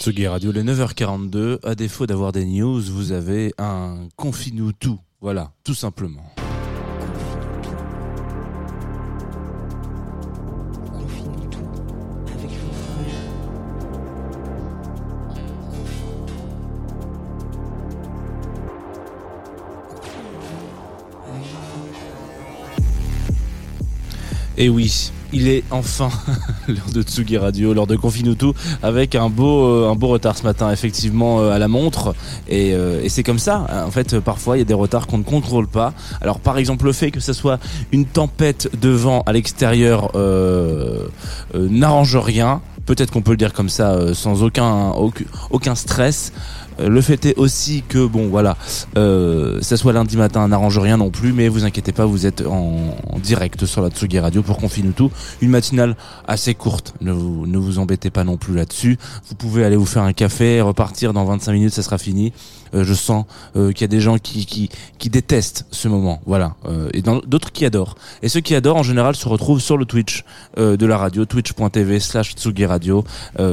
Tsugi 0.00 0.26
Radio, 0.26 0.50
les 0.50 0.62
9h42. 0.62 1.58
À 1.62 1.74
défaut 1.74 2.06
d'avoir 2.06 2.32
des 2.32 2.46
news, 2.46 2.80
vous 2.80 3.12
avez 3.12 3.52
un 3.58 4.08
confine-nous 4.16 4.72
tout. 4.72 4.98
Voilà, 5.20 5.52
tout 5.62 5.74
simplement. 5.74 6.24
Confine 10.90 11.50
tout 11.50 11.58
avec 12.32 12.50
vos 12.50 12.72
frères. 12.72 13.12
Et 24.56 24.70
oui, 24.70 25.12
il 25.32 25.48
est 25.48 25.64
enfin 25.70 26.10
l'heure 26.68 26.90
de 26.92 27.02
Tsugi 27.02 27.38
Radio, 27.38 27.74
l'heure 27.74 27.86
de 27.86 27.96
Confinutu, 27.96 28.46
avec 28.82 29.14
un 29.14 29.28
beau, 29.28 29.66
euh, 29.66 29.90
un 29.90 29.94
beau 29.94 30.08
retard 30.08 30.36
ce 30.36 30.42
matin, 30.42 30.70
effectivement, 30.70 31.40
euh, 31.40 31.50
à 31.50 31.58
la 31.58 31.68
montre. 31.68 32.14
Et, 32.48 32.72
euh, 32.74 33.02
et 33.02 33.08
c'est 33.08 33.22
comme 33.22 33.38
ça. 33.38 33.66
En 33.86 33.90
fait, 33.90 34.18
parfois, 34.20 34.56
il 34.56 34.60
y 34.60 34.62
a 34.62 34.66
des 34.66 34.74
retards 34.74 35.06
qu'on 35.06 35.18
ne 35.18 35.22
contrôle 35.22 35.68
pas. 35.68 35.92
Alors, 36.20 36.40
par 36.40 36.58
exemple, 36.58 36.84
le 36.86 36.92
fait 36.92 37.10
que 37.10 37.20
ce 37.20 37.32
soit 37.32 37.58
une 37.92 38.04
tempête 38.04 38.70
de 38.80 38.90
vent 38.90 39.22
à 39.26 39.32
l'extérieur 39.32 40.12
n'arrange 41.54 42.16
rien. 42.16 42.60
Peut-être 42.84 43.10
qu'on 43.10 43.22
peut 43.22 43.32
le 43.32 43.36
dire 43.36 43.52
comme 43.52 43.68
ça, 43.68 44.14
sans 44.14 44.44
aucun, 44.44 44.92
aucun 45.50 45.74
stress. 45.74 46.32
Le 46.78 47.00
fait 47.00 47.24
est 47.26 47.36
aussi 47.36 47.82
que 47.88 48.04
bon 48.06 48.28
voilà, 48.28 48.56
euh, 48.96 49.60
ça 49.62 49.76
soit 49.76 49.92
lundi 49.92 50.16
matin 50.16 50.46
n'arrange 50.48 50.78
rien 50.78 50.96
non 50.96 51.10
plus, 51.10 51.32
mais 51.32 51.48
vous 51.48 51.64
inquiétez 51.64 51.92
pas, 51.92 52.04
vous 52.04 52.26
êtes 52.26 52.46
en, 52.46 52.96
en 53.08 53.18
direct 53.18 53.64
sur 53.66 53.82
la 53.82 53.90
Tsugi 53.90 54.18
Radio 54.18 54.42
pour 54.42 54.58
Confine 54.58 54.92
tout, 54.92 55.10
une 55.40 55.50
matinale 55.50 55.96
assez 56.26 56.54
courte. 56.54 56.94
Ne 57.00 57.12
vous 57.12 57.46
ne 57.46 57.58
vous 57.58 57.78
embêtez 57.78 58.10
pas 58.10 58.24
non 58.24 58.36
plus 58.36 58.54
là-dessus. 58.54 58.98
Vous 59.28 59.34
pouvez 59.34 59.64
aller 59.64 59.76
vous 59.76 59.86
faire 59.86 60.02
un 60.02 60.12
café, 60.12 60.60
repartir 60.60 61.12
dans 61.12 61.24
25 61.24 61.52
minutes, 61.52 61.72
ça 61.72 61.82
sera 61.82 61.98
fini. 61.98 62.32
Euh, 62.74 62.84
je 62.84 62.94
sens 62.94 63.24
euh, 63.56 63.72
qu'il 63.72 63.82
y 63.82 63.84
a 63.84 63.88
des 63.88 64.00
gens 64.00 64.18
qui 64.18 64.46
qui, 64.46 65.10
détestent 65.10 65.66
ce 65.70 65.88
moment, 65.88 66.20
voilà, 66.26 66.56
Euh, 66.66 66.88
et 66.92 67.02
d'autres 67.02 67.52
qui 67.52 67.64
adorent. 67.64 67.94
Et 68.22 68.28
ceux 68.28 68.40
qui 68.40 68.54
adorent 68.54 68.76
en 68.76 68.82
général 68.82 69.14
se 69.14 69.28
retrouvent 69.28 69.60
sur 69.60 69.76
le 69.76 69.84
Twitch 69.84 70.24
de 70.56 70.86
la 70.86 70.98
radio, 70.98 71.24
twitch.tv/slash 71.24 72.34
Tsugi 72.34 72.66
Radio. 72.66 73.04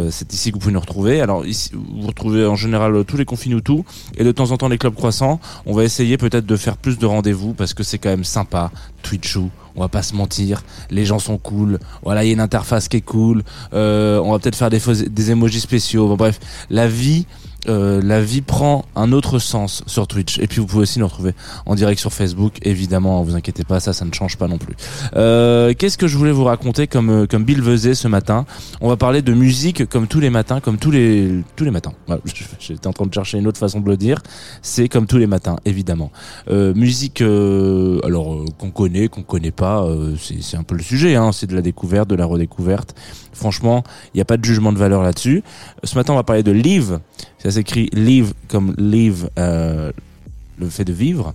C'est 0.09 0.33
ici 0.33 0.49
que 0.49 0.55
vous 0.55 0.59
pouvez 0.59 0.73
nous 0.73 0.79
retrouver. 0.79 1.21
Alors 1.21 1.45
ici, 1.45 1.71
vous 1.73 2.07
retrouvez 2.07 2.45
en 2.45 2.55
général 2.55 3.05
tous 3.05 3.17
les 3.17 3.25
confines 3.25 3.53
ou 3.53 3.61
tout, 3.61 3.85
et 4.17 4.23
de 4.23 4.31
temps 4.31 4.51
en 4.51 4.57
temps 4.57 4.67
les 4.67 4.77
clubs 4.77 4.95
croissants. 4.95 5.39
On 5.65 5.73
va 5.73 5.83
essayer 5.83 6.17
peut-être 6.17 6.45
de 6.45 6.55
faire 6.55 6.77
plus 6.77 6.97
de 6.97 7.05
rendez-vous 7.05 7.53
parce 7.53 7.73
que 7.73 7.83
c'est 7.83 7.99
quand 7.99 8.09
même 8.09 8.23
sympa. 8.23 8.71
Twitchou, 9.03 9.51
on 9.75 9.81
va 9.81 9.89
pas 9.89 10.03
se 10.03 10.15
mentir, 10.15 10.63
les 10.89 11.05
gens 11.05 11.19
sont 11.19 11.37
cool. 11.37 11.79
Voilà, 12.03 12.23
il 12.23 12.27
y 12.27 12.29
a 12.31 12.33
une 12.33 12.39
interface 12.39 12.87
qui 12.87 12.97
est 12.97 13.01
cool. 13.01 13.43
Euh, 13.73 14.19
on 14.19 14.31
va 14.31 14.39
peut-être 14.39 14.55
faire 14.55 14.69
des 14.69 14.81
des 15.09 15.31
emojis 15.31 15.61
spéciaux. 15.61 16.07
Bon, 16.07 16.15
bref, 16.15 16.39
la 16.69 16.87
vie. 16.87 17.25
euh, 17.69 18.01
la 18.03 18.19
vie 18.19 18.41
prend 18.41 18.83
un 18.93 19.13
autre 19.13 19.39
sens 19.39 19.83
sur 19.87 20.05
Twitch 20.05 20.37
et 20.39 20.47
puis 20.47 20.59
vous 20.59 20.67
pouvez 20.67 20.81
aussi 20.81 20.99
nous 20.99 21.07
retrouver 21.07 21.33
en 21.65 21.75
direct 21.75 21.97
sur 21.97 22.11
Facebook 22.11 22.55
évidemment 22.63 23.23
vous 23.23 23.35
inquiétez 23.35 23.63
pas 23.63 23.79
ça 23.79 23.93
ça 23.93 24.03
ne 24.03 24.11
change 24.13 24.35
pas 24.35 24.49
non 24.49 24.57
plus 24.57 24.75
euh, 25.15 25.73
qu'est-ce 25.73 25.97
que 25.97 26.07
je 26.07 26.17
voulais 26.17 26.33
vous 26.33 26.43
raconter 26.43 26.87
comme 26.87 27.09
euh, 27.09 27.25
comme 27.25 27.45
Bill 27.45 27.63
faisait 27.63 27.95
ce 27.95 28.09
matin? 28.09 28.45
On 28.81 28.89
va 28.89 28.97
parler 28.97 29.21
de 29.21 29.33
musique 29.33 29.87
comme 29.89 30.07
tous 30.07 30.19
les 30.19 30.29
matins, 30.29 30.59
comme 30.59 30.77
tous 30.77 30.91
les 30.91 31.41
tous 31.55 31.63
les 31.63 31.71
matins. 31.71 31.93
J'étais 32.59 32.87
en 32.87 32.93
train 32.93 33.05
de 33.05 33.13
chercher 33.13 33.37
une 33.37 33.47
autre 33.47 33.59
façon 33.59 33.79
de 33.79 33.89
le 33.89 33.97
dire. 33.97 34.21
C'est 34.61 34.89
comme 34.89 35.07
tous 35.07 35.17
les 35.17 35.27
matins, 35.27 35.55
évidemment. 35.65 36.11
Euh, 36.49 36.73
musique, 36.73 37.21
euh, 37.21 37.99
alors 38.03 38.33
euh, 38.33 38.45
qu'on 38.57 38.71
connaît, 38.71 39.07
qu'on 39.07 39.23
connaît 39.23 39.51
pas, 39.51 39.62
euh, 39.63 40.15
c'est 40.17 40.57
un 40.57 40.63
peu 40.63 40.75
le 40.75 40.83
sujet. 40.83 41.15
Hein, 41.15 41.31
c'est 41.31 41.47
de 41.47 41.55
la 41.55 41.61
découverte, 41.61 42.09
de 42.09 42.15
la 42.15 42.25
redécouverte. 42.25 42.95
Franchement, 43.33 43.83
il 44.13 44.17
n'y 44.17 44.21
a 44.21 44.25
pas 44.25 44.37
de 44.37 44.45
jugement 44.45 44.71
de 44.71 44.77
valeur 44.77 45.03
là-dessus. 45.03 45.43
Ce 45.83 45.95
matin, 45.95 46.13
on 46.13 46.15
va 46.15 46.23
parler 46.23 46.43
de 46.43 46.51
live. 46.51 46.99
Ça 47.39 47.51
s'écrit 47.51 47.89
live 47.93 48.33
comme 48.47 48.73
live, 48.77 49.29
euh, 49.39 49.91
le 50.57 50.69
fait 50.69 50.85
de 50.85 50.93
vivre. 50.93 51.33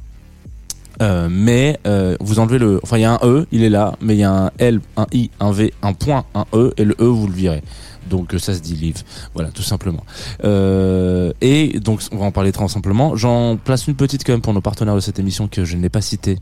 Euh, 1.01 1.29
mais 1.31 1.79
vous 2.21 2.41
enlevez 2.41 2.59
le, 2.59 2.81
enfin 2.83 2.99
il 2.99 3.03
y 3.03 3.05
a 3.05 3.13
un 3.13 3.21
e, 3.23 3.47
il 3.53 3.63
est 3.63 3.71
là, 3.71 3.95
mais 4.01 4.17
il 4.17 4.19
y 4.19 4.25
a 4.25 4.33
un 4.33 4.51
l, 4.59 4.81
un 4.97 5.07
i, 5.13 5.31
un 5.39 5.53
v, 5.53 5.73
un 5.81 5.93
point, 5.93 6.25
un 6.35 6.45
e 6.55 6.73
et 6.77 6.85
le 6.85 6.97
e 6.99 7.05
vous 7.05 7.29
le 7.29 7.33
virez. 7.33 7.63
Donc 8.11 8.35
ça 8.39 8.53
se 8.53 8.59
dit 8.59 8.75
live, 8.75 9.05
voilà 9.33 9.51
tout 9.51 9.63
simplement. 9.63 10.03
Et 10.43 11.79
donc 11.79 12.01
on 12.11 12.17
va 12.17 12.25
en 12.25 12.33
parler 12.33 12.51
très 12.51 12.67
simplement. 12.67 13.15
J'en 13.15 13.57
place 13.57 13.87
une 13.87 13.95
petite 13.95 14.25
quand 14.25 14.33
même 14.33 14.41
pour 14.41 14.55
nos 14.55 14.61
partenaires 14.61 14.97
de 14.97 15.01
cette 15.01 15.21
émission 15.21 15.47
que 15.47 15.65
je 15.65 15.77
n'ai 15.77 15.89
pas 15.89 16.01
cité. 16.01 16.39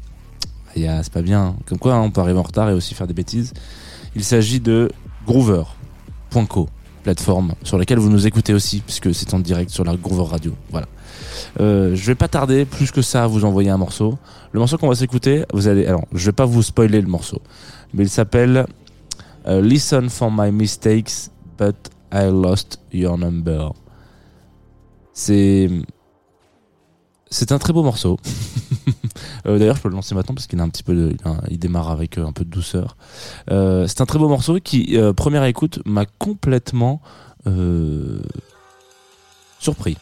Y 0.76 0.86
a, 0.86 1.02
c'est 1.02 1.12
pas 1.12 1.22
bien. 1.22 1.56
Comme 1.66 1.78
quoi, 1.78 1.94
hein, 1.94 2.00
on 2.00 2.10
peut 2.10 2.20
arriver 2.20 2.38
en 2.38 2.42
retard 2.42 2.68
et 2.70 2.72
aussi 2.72 2.94
faire 2.94 3.06
des 3.06 3.14
bêtises. 3.14 3.52
Il 4.14 4.24
s'agit 4.24 4.60
de 4.60 4.90
Groover.co, 5.26 6.68
plateforme 7.02 7.54
sur 7.62 7.78
laquelle 7.78 7.98
vous 7.98 8.10
nous 8.10 8.26
écoutez 8.26 8.54
aussi, 8.54 8.80
puisque 8.80 9.14
c'est 9.14 9.34
en 9.34 9.38
direct 9.38 9.70
sur 9.70 9.84
la 9.84 9.96
Groover 9.96 10.30
Radio. 10.30 10.54
Voilà. 10.70 10.86
Euh, 11.60 11.94
je 11.94 12.06
vais 12.06 12.14
pas 12.14 12.28
tarder 12.28 12.64
plus 12.64 12.90
que 12.90 13.02
ça 13.02 13.24
à 13.24 13.26
vous 13.26 13.44
envoyer 13.44 13.70
un 13.70 13.78
morceau. 13.78 14.18
Le 14.52 14.60
morceau 14.60 14.78
qu'on 14.78 14.88
va 14.88 14.94
s'écouter, 14.94 15.44
vous 15.52 15.68
allez, 15.68 15.86
alors, 15.86 16.04
je 16.12 16.26
vais 16.26 16.32
pas 16.32 16.44
vous 16.44 16.62
spoiler 16.62 17.00
le 17.00 17.08
morceau, 17.08 17.40
mais 17.94 18.04
il 18.04 18.10
s'appelle 18.10 18.66
euh, 19.46 19.60
Listen 19.60 20.08
for 20.10 20.30
my 20.30 20.50
mistakes, 20.50 21.30
but 21.58 21.76
I 22.12 22.28
lost 22.30 22.80
your 22.92 23.18
number. 23.18 23.72
C'est, 25.12 25.70
c'est 27.30 27.52
un 27.52 27.58
très 27.58 27.72
beau 27.72 27.82
morceau. 27.82 28.18
Euh, 29.46 29.58
D'ailleurs, 29.58 29.76
je 29.76 29.82
peux 29.82 29.88
le 29.88 29.94
lancer 29.94 30.14
maintenant 30.14 30.34
parce 30.34 30.46
qu'il 30.46 30.58
a 30.60 30.62
un 30.62 30.68
petit 30.68 30.82
peu, 30.82 30.94
de, 30.94 31.16
il, 31.48 31.58
démarre 31.58 31.90
avec 31.90 32.18
euh, 32.18 32.26
un 32.26 32.32
peu 32.32 32.44
de 32.44 32.50
douceur. 32.50 32.96
Euh, 33.50 33.86
c'est 33.86 34.00
un 34.00 34.06
très 34.06 34.18
beau 34.18 34.28
morceau 34.28 34.58
qui, 34.58 34.98
première 35.16 35.44
écoute, 35.44 35.80
m'a 35.84 36.04
complètement 36.04 37.00
surpris. 39.60 39.96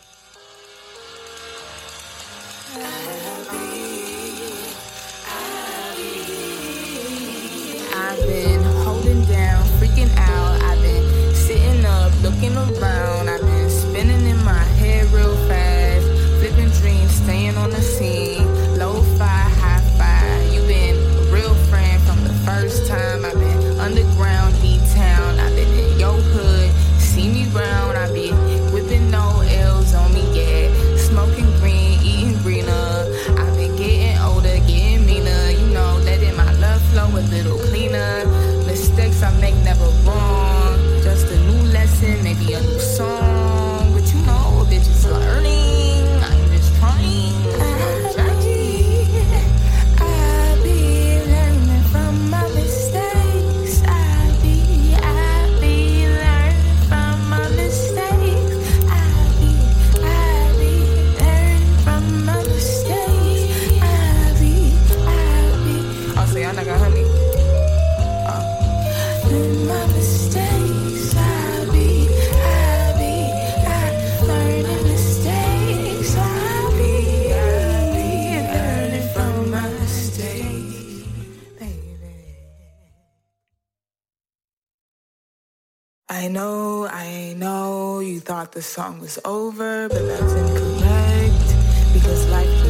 Thought 88.25 88.53
the 88.53 88.63
song 88.63 89.01
was 89.01 89.19
over, 89.27 89.87
but 89.87 90.07
that's 90.07 90.33
incorrect 90.33 91.93
because 91.93 92.27
life 92.31 92.64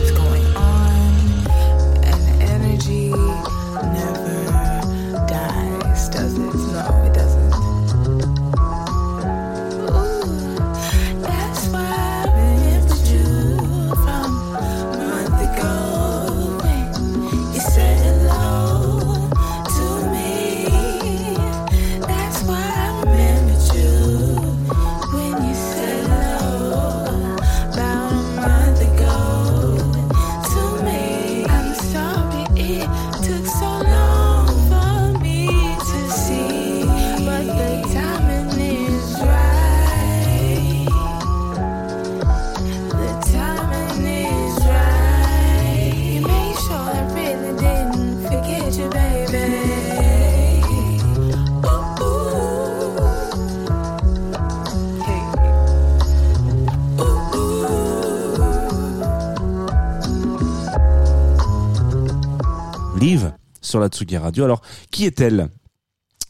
la 63.85 63.89
Tsugi 63.89 64.17
Radio. 64.17 64.45
Alors, 64.45 64.63
qui 64.91 65.07
est-elle 65.07 65.49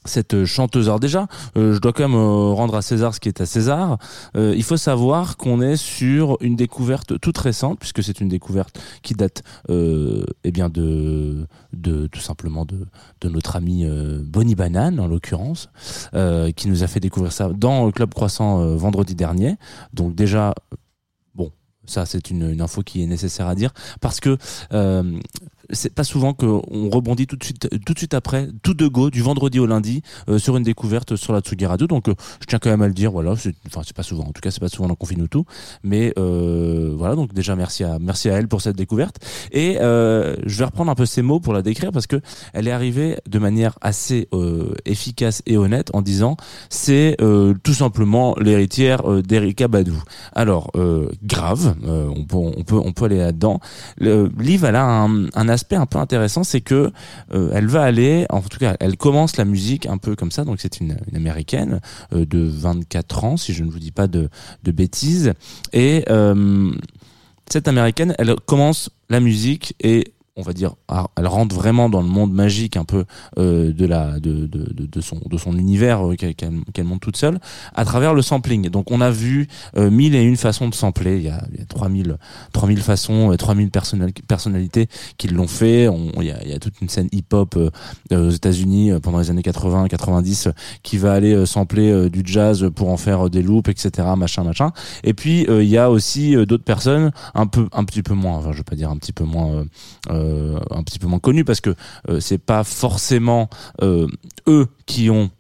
cette 0.05 0.45
chanteuse? 0.45 0.89
Alors 0.89 1.01
déjà, 1.01 1.27
euh, 1.57 1.73
je 1.73 1.79
dois 1.79 1.93
quand 1.93 2.07
même 2.09 2.19
euh, 2.19 2.53
rendre 2.53 2.75
à 2.75 2.83
César 2.83 3.15
ce 3.15 3.21
qui 3.21 3.29
est 3.29 3.41
à 3.41 3.47
César. 3.47 3.99
Euh, 4.37 4.53
il 4.57 4.63
faut 4.63 4.77
savoir 4.77 5.37
qu'on 5.37 5.63
est 5.63 5.77
sur 5.77 6.37
une 6.41 6.57
découverte 6.57 7.19
toute 7.21 7.39
récente, 7.39 7.79
puisque 7.79 8.03
c'est 8.03 8.21
une 8.21 8.29
découverte 8.29 8.79
qui 9.03 9.15
date, 9.15 9.43
eh 9.69 10.51
bien 10.51 10.69
de, 10.69 11.47
de 11.73 12.07
tout 12.09 12.21
simplement 12.21 12.67
de, 12.67 12.87
notre 13.29 13.57
ami 13.57 13.87
Bonnie 14.23 14.55
Banane 14.55 15.01
en 15.01 15.07
l'occurrence, 15.07 15.69
qui 16.57 16.69
nous 16.69 16.83
a 16.83 16.87
fait 16.87 17.01
découvrir 17.01 17.33
ça 17.33 17.49
dans 17.49 17.87
le 17.87 17.93
club 17.93 18.13
croissant 18.13 18.77
vendredi 18.77 19.15
dernier. 19.15 19.57
Donc 19.95 20.15
déjà, 20.15 20.55
bon, 21.35 21.51
ça 21.87 22.05
c'est 22.05 22.31
une, 22.31 22.51
une 22.51 22.61
info 22.61 22.83
qui 22.83 23.03
est 23.03 23.07
nécessaire 23.07 23.49
à 23.49 23.55
dire 23.55 23.73
parce 24.01 24.21
que 24.21 24.37
c'est 25.71 25.95
pas 25.95 26.05
souvent 26.05 26.35
qu'on 26.35 26.91
rebondit 26.91 27.27
tout 27.27 27.37
de 27.37 27.45
suite, 27.45 27.69
tout 27.85 27.93
de 27.95 27.99
suite 27.99 28.15
après, 28.15 28.49
tout 28.63 28.75
de 28.75 28.87
go, 28.87 29.11
du 29.11 29.23
vendredi 29.23 29.59
au 29.59 29.67
lundi, 29.67 30.03
euh, 30.29 30.39
sur 30.39 30.57
une 30.57 30.63
découverte 30.63 31.17
sur 31.17 31.33
la 31.33 31.41
Tsugi 31.41 31.67
Radio. 31.67 31.87
Donc, 31.87 32.09
euh, 32.09 32.15
je 32.41 32.47
tiens 32.47 32.59
quand 32.59 32.71
même 32.71 32.83
à 32.83 32.89
le 32.89 32.95
dire. 32.95 33.11
Voilà, 33.13 33.35
c'est, 33.37 33.55
enfin, 33.67 33.83
c'est 33.85 33.97
pas 33.97 34.03
souvent. 34.03 34.25
En 34.25 34.33
tout 34.33 34.41
cas, 34.41 34.51
c'est 34.51 34.61
pas 34.61 34.69
souvent 34.69 34.89
dans 34.89 34.95
Confine 34.95 35.29
tout. 35.29 35.45
Mais 35.83 36.13
euh, 36.19 36.95
voilà, 36.97 37.15
donc 37.15 37.33
déjà 37.33 37.57
merci 37.57 37.85
à 37.85 37.99
merci 38.01 38.29
à 38.29 38.35
elle 38.35 38.49
pour 38.49 38.61
cette 38.61 38.77
découverte. 38.77 39.17
Et 39.53 39.79
euh, 39.81 40.37
je 40.47 40.59
vais 40.59 40.65
reprendre 40.65 40.91
un 40.91 40.95
peu 40.95 41.07
ces 41.07 41.23
mots 41.23 41.41
pour 41.41 41.53
la 41.53 41.63
décrire 41.63 41.93
parce 41.93 42.07
que 42.07 42.21
elle 42.53 42.69
est 42.69 42.73
arrivée 42.73 43.17
de 43.29 43.39
manière 43.39 43.79
assez 43.81 44.29
euh, 44.33 44.75
efficace 44.85 45.43
et 45.47 45.57
honnête 45.57 45.91
en 45.95 46.03
disant 46.03 46.37
c'est 46.71 47.17
euh, 47.21 47.55
tout 47.63 47.75
simplement 47.75 48.35
l'héritière 48.39 49.03
d'Erika 49.23 49.69
Badou. 49.69 50.03
Alors 50.35 50.73
grave, 51.23 51.75
on 51.85 52.25
peut 52.25 52.37
on 52.37 52.63
peut 52.65 52.81
on 52.85 52.93
peut 52.93 53.07
aller 53.07 53.19
là-dedans. 53.19 53.61
Liv 53.99 54.65
elle 54.65 54.77
a 54.77 54.85
un, 54.85 55.27
un 55.27 55.49
aspect 55.55 55.77
un 55.77 55.87
peu 55.87 55.99
intéressant, 55.99 56.45
c'est 56.45 56.61
que 56.61 56.93
euh, 57.33 57.51
elle 57.55 57.67
va 57.67 57.83
aller, 57.83 58.27
en 58.29 58.43
tout 58.43 58.59
cas, 58.59 58.77
elle 58.81 58.97
commence 58.99 59.39
la 59.39 59.47
musique 59.47 59.87
un 59.87 59.97
peu 59.97 60.15
comme 60.15 60.31
ça. 60.31 60.45
Donc 60.45 60.61
c'est 60.61 60.81
une, 60.81 60.97
américaine 61.15 61.81
euh, 62.13 62.27
de 62.27 62.41
24 62.41 63.25
ans, 63.25 63.37
si 63.39 63.55
je 63.55 63.65
ne 63.65 63.71
vous 63.71 63.79
dis 63.79 63.93
pas 63.93 64.07
de, 64.07 64.29
de 64.63 64.73
bêtises. 64.73 65.33
Et 65.73 66.05
euh, 66.11 66.73
cette 67.51 67.69
américaine, 67.69 68.15
elle 68.19 68.35
commence 68.47 68.91
la 69.09 69.21
musique 69.21 69.75
et 69.81 70.14
on 70.37 70.43
va 70.43 70.53
dire, 70.53 70.75
ah, 70.89 71.07
elle 71.17 71.29
rentre 71.29 71.55
vraiment 71.55 71.89
dans 71.89 72.03
le 72.03 72.09
monde 72.09 72.33
magique 72.33 72.77
un 72.77 72.85
peu 72.85 73.05
euh, 73.39 73.73
de 73.73 73.87
la 73.87 74.19
de, 74.19 74.47
de, 74.47 75.01
son 75.01 75.21
de 75.25 75.39
son 75.39 75.57
univers 75.57 76.05
euh, 76.07 76.17
qu'elle 76.17 76.85
monte 76.85 77.01
toute 77.01 77.17
seule 77.17 77.39
à 77.75 77.85
travers 77.85 78.15
le 78.15 78.23
sampling. 78.23 78.69
Donc 78.69 78.91
on 78.91 79.01
a 79.01 79.11
vu 79.11 79.47
euh, 79.77 79.91
mille 79.91 80.15
et 80.17 80.23
une 80.23 80.37
façons 80.37 80.69
de 80.69 80.75
sampler. 80.75 81.19
Il 81.19 81.23
y 81.23 81.29
a, 81.29 81.45
il 81.53 81.61
y 81.61 81.63
a 81.63 81.67
3000 81.67 82.17
3000 82.53 82.81
façons, 82.81 83.33
et 83.33 83.37
3000 83.37 83.71
personnal- 83.71 84.13
personnalités 84.27 84.89
qui 85.19 85.29
l'ont 85.29 85.47
fait. 85.47 85.89
Il 86.21 86.25
y 86.25 86.53
a, 86.53 86.59
toute 86.59 86.81
une 86.81 86.89
scène 86.89 87.09
hip-hop 87.13 87.55
euh, 87.57 87.71
euh, 88.13 88.29
aux 88.29 88.31
États-Unis 88.31 88.91
euh, 88.91 88.99
pendant 89.01 89.19
les 89.21 89.31
années 89.31 89.43
80, 89.43 89.87
90 89.89 90.47
euh, 90.49 90.51
qui 90.83 90.99
va 90.99 91.13
aller 91.13 91.33
euh, 91.35 91.47
sampler 91.47 91.91
euh, 91.91 92.11
du 92.11 92.23
jazz 92.25 92.69
pour 92.75 92.89
en 92.89 92.97
faire 92.97 93.27
euh, 93.27 93.31
des 93.31 93.43
loops, 93.43 93.69
etc. 93.69 94.09
Machin, 94.17 94.43
machin. 94.45 94.73
Et 95.05 95.15
puis 95.15 95.47
euh, 95.49 95.63
il 95.63 95.69
y 95.69 95.79
a 95.79 95.91
aussi 95.91 96.35
euh, 96.35 96.45
d'autres 96.45 96.65
personnes 96.65 97.13
un 97.35 97.47
peu 97.47 97.69
un 97.73 97.85
petit 97.85 98.03
peu 98.03 98.15
moins. 98.15 98.39
Enfin, 98.39 98.51
je 98.53 98.59
vais 98.59 98.63
pas 98.65 98.77
dire 98.77 98.91
un 98.91 98.97
petit 98.97 99.13
peu 99.13 99.25
moins. 99.25 99.65
Euh, 100.25 100.59
un 100.71 100.83
petit 100.83 100.99
peu 100.99 101.07
moins 101.07 101.19
connues 101.19 101.45
parce 101.45 101.61
que 101.61 101.75
euh, 102.09 102.21
c'est 102.21 102.39
pas 102.39 102.65
forcément 102.65 103.49
euh, 103.83 104.07
eux 104.49 104.69
qui 104.87 105.11
ont 105.11 105.31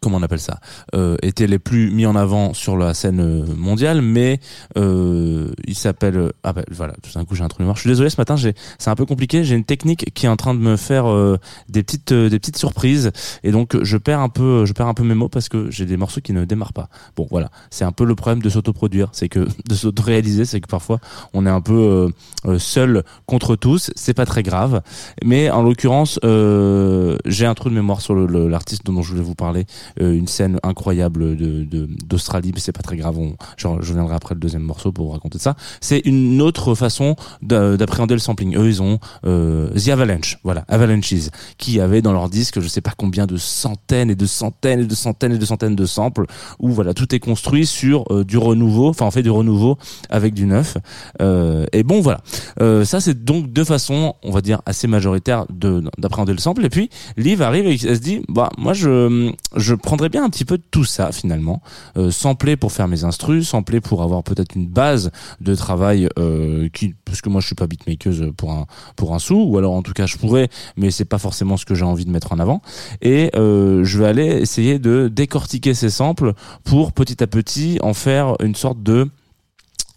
comment 0.00 0.18
on 0.18 0.22
appelle 0.22 0.40
ça 0.40 0.60
euh, 0.94 1.16
étaient 1.22 1.46
les 1.46 1.58
plus 1.58 1.90
mis 1.90 2.06
en 2.06 2.16
avant 2.16 2.54
sur 2.54 2.76
la 2.76 2.94
scène 2.94 3.20
euh, 3.20 3.44
mondiale 3.56 4.02
mais 4.02 4.40
euh, 4.76 5.50
il 5.66 5.74
s'appelle 5.74 6.32
ah 6.42 6.52
bah 6.52 6.62
voilà 6.70 6.94
tout 7.02 7.12
d'un 7.14 7.24
coup 7.24 7.34
j'ai 7.34 7.44
un 7.44 7.48
trou 7.48 7.58
de 7.58 7.64
mémoire. 7.64 7.76
Je 7.76 7.82
suis 7.82 7.90
désolé 7.90 8.10
ce 8.10 8.16
matin 8.18 8.36
c'est 8.36 8.90
un 8.90 8.94
peu 8.94 9.06
compliqué. 9.06 9.44
J'ai 9.44 9.54
une 9.54 9.64
technique 9.64 10.12
qui 10.14 10.26
est 10.26 10.28
en 10.28 10.36
train 10.36 10.54
de 10.54 10.60
me 10.60 10.76
faire 10.76 11.10
euh, 11.10 11.38
des 11.68 11.82
petites 11.82 12.12
euh, 12.12 12.28
des 12.28 12.38
petites 12.38 12.56
surprises. 12.56 13.10
Et 13.42 13.50
donc 13.50 13.76
je 13.82 13.96
perds 13.96 14.20
un 14.20 14.28
peu 14.28 14.64
je 14.66 14.72
perds 14.72 14.86
un 14.86 14.94
peu 14.94 15.04
mes 15.04 15.14
mots 15.14 15.28
parce 15.28 15.48
que 15.48 15.70
j'ai 15.70 15.86
des 15.86 15.96
morceaux 15.96 16.20
qui 16.20 16.32
ne 16.32 16.44
démarrent 16.44 16.72
pas. 16.72 16.88
Bon 17.16 17.26
voilà. 17.30 17.50
C'est 17.70 17.84
un 17.84 17.92
peu 17.92 18.04
le 18.04 18.14
problème 18.14 18.42
de 18.42 18.50
s'autoproduire. 18.50 19.08
C'est 19.12 19.28
que 19.28 19.40
de 19.68 19.74
s'auto-réaliser 19.74 20.44
c'est 20.44 20.60
que 20.60 20.68
parfois 20.68 20.98
on 21.32 21.46
est 21.46 21.50
un 21.50 21.60
peu 21.60 22.10
euh, 22.46 22.58
seul 22.58 23.02
contre 23.26 23.56
tous. 23.56 23.90
C'est 23.96 24.14
pas 24.14 24.26
très 24.26 24.42
grave. 24.42 24.82
Mais 25.24 25.50
en 25.50 25.62
l'occurrence 25.62 26.18
j'ai 26.22 27.46
un 27.46 27.54
trou 27.54 27.68
de 27.68 27.74
mémoire 27.74 28.00
sur 28.00 28.14
l'artiste 28.14 28.84
dont 28.84 29.02
je 29.02 29.10
voulais 29.10 29.22
vous 29.22 29.34
parler 29.34 29.66
une 30.00 30.26
scène 30.28 30.58
incroyable 30.62 31.36
de 31.36 31.64
de- 31.64 31.88
d'Australie 32.06 32.52
mais 32.54 32.60
c'est 32.60 32.72
pas 32.72 32.82
très 32.82 32.96
grave 32.96 33.18
on, 33.18 33.36
je 33.56 33.66
reviendrai 33.66 34.14
après 34.14 34.34
le 34.34 34.40
deuxième 34.40 34.62
morceau 34.62 34.92
pour 34.92 35.06
vous 35.06 35.12
raconter 35.12 35.38
ça. 35.38 35.54
C'est 35.80 36.00
une 36.04 36.40
autre 36.42 36.74
façon 36.74 37.16
d'a- 37.42 37.76
d'appréhender 37.76 38.14
le 38.14 38.20
sampling. 38.20 38.56
Eux 38.56 38.68
ils 38.68 38.82
ont 38.82 38.98
euh, 39.26 39.68
The 39.70 39.88
Avalanche 39.88 40.38
voilà 40.44 40.64
Avalanches 40.68 41.30
qui 41.58 41.80
avait 41.80 42.02
dans 42.02 42.12
leur 42.12 42.28
disque 42.28 42.60
je 42.60 42.68
sais 42.68 42.80
pas 42.80 42.92
combien 42.96 43.26
de 43.26 43.36
centaines 43.36 44.10
et 44.10 44.14
de 44.16 44.26
centaines 44.26 44.80
et 44.80 44.86
de 44.86 44.94
centaines 44.94 45.32
et 45.32 45.38
de 45.38 45.44
centaines 45.44 45.76
de 45.76 45.86
samples 45.86 46.26
où 46.58 46.70
voilà 46.70 46.94
tout 46.94 47.14
est 47.14 47.20
construit 47.20 47.66
sur 47.66 48.04
euh, 48.10 48.24
du 48.24 48.36
renouveau 48.38 48.88
enfin 48.88 49.06
on 49.06 49.10
fait 49.10 49.22
du 49.22 49.30
renouveau 49.30 49.78
avec 50.10 50.34
du 50.34 50.46
neuf. 50.46 50.76
Euh, 51.20 51.66
et 51.72 51.82
bon 51.82 52.00
voilà. 52.00 52.20
Euh, 52.60 52.84
ça 52.84 53.00
c'est 53.00 53.24
donc 53.24 53.52
deux 53.52 53.64
façons 53.64 54.14
on 54.22 54.30
va 54.30 54.40
dire 54.40 54.60
assez 54.66 54.86
majoritaires 54.86 55.46
de 55.50 55.82
d'appréhender 55.98 56.32
le 56.32 56.38
sample. 56.38 56.64
Et 56.64 56.68
puis 56.70 56.90
Liv 57.16 57.42
arrive 57.42 57.66
et 57.66 57.72
elle 57.72 57.96
se 57.96 58.00
dit 58.00 58.22
bah 58.28 58.50
moi 58.58 58.72
je 58.72 59.32
je 59.56 59.74
prendrais 59.78 60.08
bien 60.08 60.24
un 60.24 60.30
petit 60.30 60.44
peu 60.44 60.58
de 60.58 60.62
tout 60.70 60.84
ça 60.84 61.12
finalement. 61.12 61.62
Euh, 61.96 62.10
sampler 62.10 62.56
pour 62.56 62.72
faire 62.72 62.88
mes 62.88 63.04
instrus 63.04 63.48
sampler 63.48 63.80
pour 63.80 64.02
avoir 64.02 64.22
peut-être 64.22 64.54
une 64.54 64.66
base 64.66 65.10
de 65.40 65.54
travail 65.54 66.08
euh, 66.18 66.68
parce 67.04 67.20
que 67.20 67.28
moi 67.28 67.40
je 67.40 67.46
suis 67.46 67.54
pas 67.54 67.66
beatmakeuse 67.66 68.32
pour 68.36 68.52
un 68.52 68.66
pour 68.96 69.14
un 69.14 69.18
sou 69.18 69.44
ou 69.48 69.58
alors 69.58 69.72
en 69.72 69.82
tout 69.82 69.92
cas 69.92 70.06
je 70.06 70.16
pourrais 70.16 70.48
mais 70.76 70.90
c'est 70.90 71.04
pas 71.04 71.18
forcément 71.18 71.56
ce 71.56 71.64
que 71.64 71.74
j'ai 71.74 71.84
envie 71.84 72.04
de 72.04 72.10
mettre 72.10 72.32
en 72.32 72.38
avant. 72.38 72.62
Et 73.02 73.30
euh, 73.34 73.84
je 73.84 73.98
vais 73.98 74.06
aller 74.06 74.26
essayer 74.26 74.78
de 74.78 75.08
décortiquer 75.08 75.74
ces 75.74 75.90
samples 75.90 76.34
pour 76.64 76.92
petit 76.92 77.22
à 77.22 77.26
petit 77.26 77.78
en 77.82 77.94
faire 77.94 78.34
une 78.42 78.54
sorte 78.54 78.82
de 78.82 79.08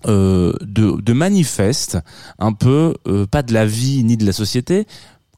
euh, 0.08 0.54
de, 0.62 1.14
manifeste 1.14 2.00
un 2.40 2.54
peu 2.54 2.96
pas 3.30 3.44
de 3.44 3.54
la 3.54 3.66
vie 3.66 4.04
ni 4.04 4.18
de 4.18 4.26
la 4.26 4.32
société 4.32 4.88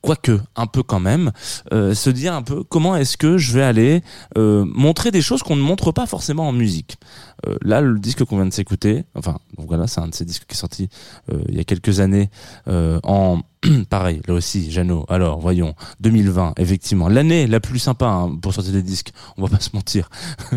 quoique 0.04 0.40
un 0.56 0.68
peu 0.68 0.84
quand 0.84 1.00
même 1.00 1.32
euh, 1.72 1.96
se 1.96 2.10
dire 2.10 2.34
un 2.34 2.44
peu 2.44 2.64
comment 2.64 2.96
est-ce 2.96 3.18
que 3.18 3.38
je 3.38 3.54
vais 3.54 3.64
aller 3.64 4.04
euh, 4.38 4.66
montrer 4.68 5.10
des 5.10 5.22
choses 5.22 5.42
qu'on 5.42 5.56
ne 5.56 5.62
montre 5.62 5.92
pas 5.92 6.06
forcément 6.06 6.48
en 6.48 6.52
musique 6.52 6.98
Euh, 7.48 7.56
là 7.62 7.82
le 7.82 8.00
disque 8.00 8.24
qu'on 8.24 8.38
vient 8.38 8.46
de 8.46 8.54
s'écouter 8.54 9.06
enfin 9.16 9.40
voilà 9.58 9.88
c'est 9.88 10.00
un 10.00 10.08
de 10.08 10.14
ces 10.14 10.24
disques 10.24 10.46
qui 10.48 10.54
est 10.54 10.58
sorti 10.58 10.88
euh, 11.32 11.42
il 11.50 11.56
y 11.56 11.60
a 11.60 11.64
quelques 11.64 12.00
années 12.00 12.30
euh, 12.68 13.00
en 13.04 13.40
Pareil, 13.90 14.22
là 14.28 14.34
aussi, 14.34 14.70
Jeannot. 14.70 15.06
Alors, 15.08 15.40
voyons, 15.40 15.74
2020, 16.02 16.56
effectivement, 16.58 17.08
l'année 17.08 17.48
la 17.48 17.62
plus 17.62 17.80
sympa 17.80 18.08
hein, 18.08 18.38
pour 18.42 18.54
sortir 18.54 18.74
des 18.74 18.82
disques. 18.82 19.12
On 19.38 19.42
va 19.44 19.48
pas 19.48 19.62
se 19.62 19.70
mentir. 19.74 20.10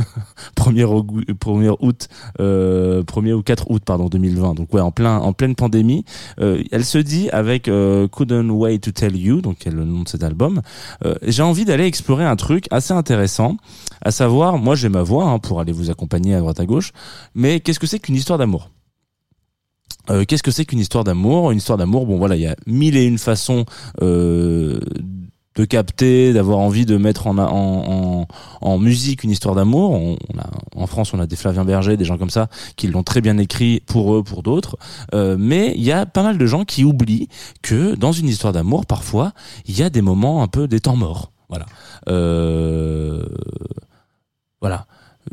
1er, 0.56 0.82
au- 0.82 1.04
1er 1.04 1.76
août, 1.78 2.08
euh, 2.40 3.04
1er 3.04 3.32
ou 3.34 3.42
4 3.42 3.70
août, 3.70 3.82
pardon, 3.86 4.08
2020. 4.08 4.54
Donc 4.54 4.74
ouais, 4.74 4.80
en 4.80 4.90
plein, 4.90 5.18
en 5.18 5.32
pleine 5.32 5.54
pandémie. 5.54 6.04
Elle 6.38 6.84
se 6.84 6.98
dit 6.98 7.30
avec 7.30 7.70
Couldn't 8.10 8.50
Wait 8.50 8.80
to 8.80 8.90
Tell 8.90 9.16
You, 9.16 9.40
donc 9.40 9.58
qui 9.58 9.68
est 9.68 9.72
le 9.72 9.84
nom 9.84 10.02
de 10.02 10.08
cet 10.08 10.24
album. 10.24 10.60
J'ai 11.22 11.42
envie 11.44 11.64
d'aller 11.64 11.84
explorer 11.86 12.24
un 12.24 12.34
truc 12.34 12.66
assez 12.72 12.92
intéressant, 12.92 13.56
à 14.02 14.10
savoir, 14.10 14.58
moi 14.58 14.74
j'ai 14.74 14.88
ma 14.88 15.02
voix 15.02 15.26
hein, 15.26 15.38
pour 15.38 15.60
aller 15.60 15.72
vous 15.72 15.90
accompagner 15.90 16.34
à 16.34 16.40
droite 16.40 16.58
à 16.58 16.65
gauche, 16.66 16.92
mais 17.34 17.60
qu'est-ce 17.60 17.80
que 17.80 17.86
c'est 17.86 17.98
qu'une 17.98 18.16
histoire 18.16 18.38
d'amour? 18.38 18.70
Euh, 20.10 20.24
Qu'est-ce 20.24 20.42
que 20.42 20.50
c'est 20.50 20.64
qu'une 20.64 20.78
histoire 20.78 21.04
d'amour? 21.04 21.50
Une 21.50 21.58
histoire 21.58 21.78
d'amour, 21.78 22.06
bon 22.06 22.18
voilà, 22.18 22.36
il 22.36 22.42
y 22.42 22.46
a 22.46 22.56
mille 22.66 22.96
et 22.96 23.04
une 23.04 23.18
façons 23.18 23.64
euh, 24.02 24.78
de 25.56 25.64
capter, 25.64 26.32
d'avoir 26.32 26.58
envie 26.58 26.86
de 26.86 26.96
mettre 26.96 27.26
en, 27.26 28.26
musique 28.78 29.24
une 29.24 29.30
histoire 29.30 29.54
d'amour. 29.54 30.16
En 30.76 30.86
France, 30.86 31.14
on 31.14 31.18
a 31.18 31.26
des 31.26 31.34
Flavien 31.34 31.64
Berger, 31.64 31.96
des 31.96 32.04
gens 32.04 32.18
comme 32.18 32.30
ça, 32.30 32.48
qui 32.76 32.88
l'ont 32.88 33.02
très 33.02 33.20
bien 33.20 33.38
écrit 33.38 33.82
pour 33.86 34.14
eux, 34.14 34.22
pour 34.22 34.42
d'autres. 34.42 34.76
Euh, 35.14 35.36
mais 35.38 35.72
il 35.76 35.82
y 35.82 35.92
a 35.92 36.04
pas 36.06 36.22
mal 36.22 36.36
de 36.38 36.46
gens 36.46 36.64
qui 36.64 36.84
oublient 36.84 37.28
que 37.62 37.94
dans 37.94 38.12
une 38.12 38.28
histoire 38.28 38.52
d'amour, 38.52 38.86
parfois, 38.86 39.32
il 39.66 39.76
y 39.78 39.82
a 39.82 39.90
des 39.90 40.02
moments 40.02 40.42
un 40.42 40.48
peu 40.48 40.68
des 40.68 40.80
temps 40.80 40.96
morts. 40.96 41.32
Voilà. 41.48 41.66
Euh. 42.08 42.85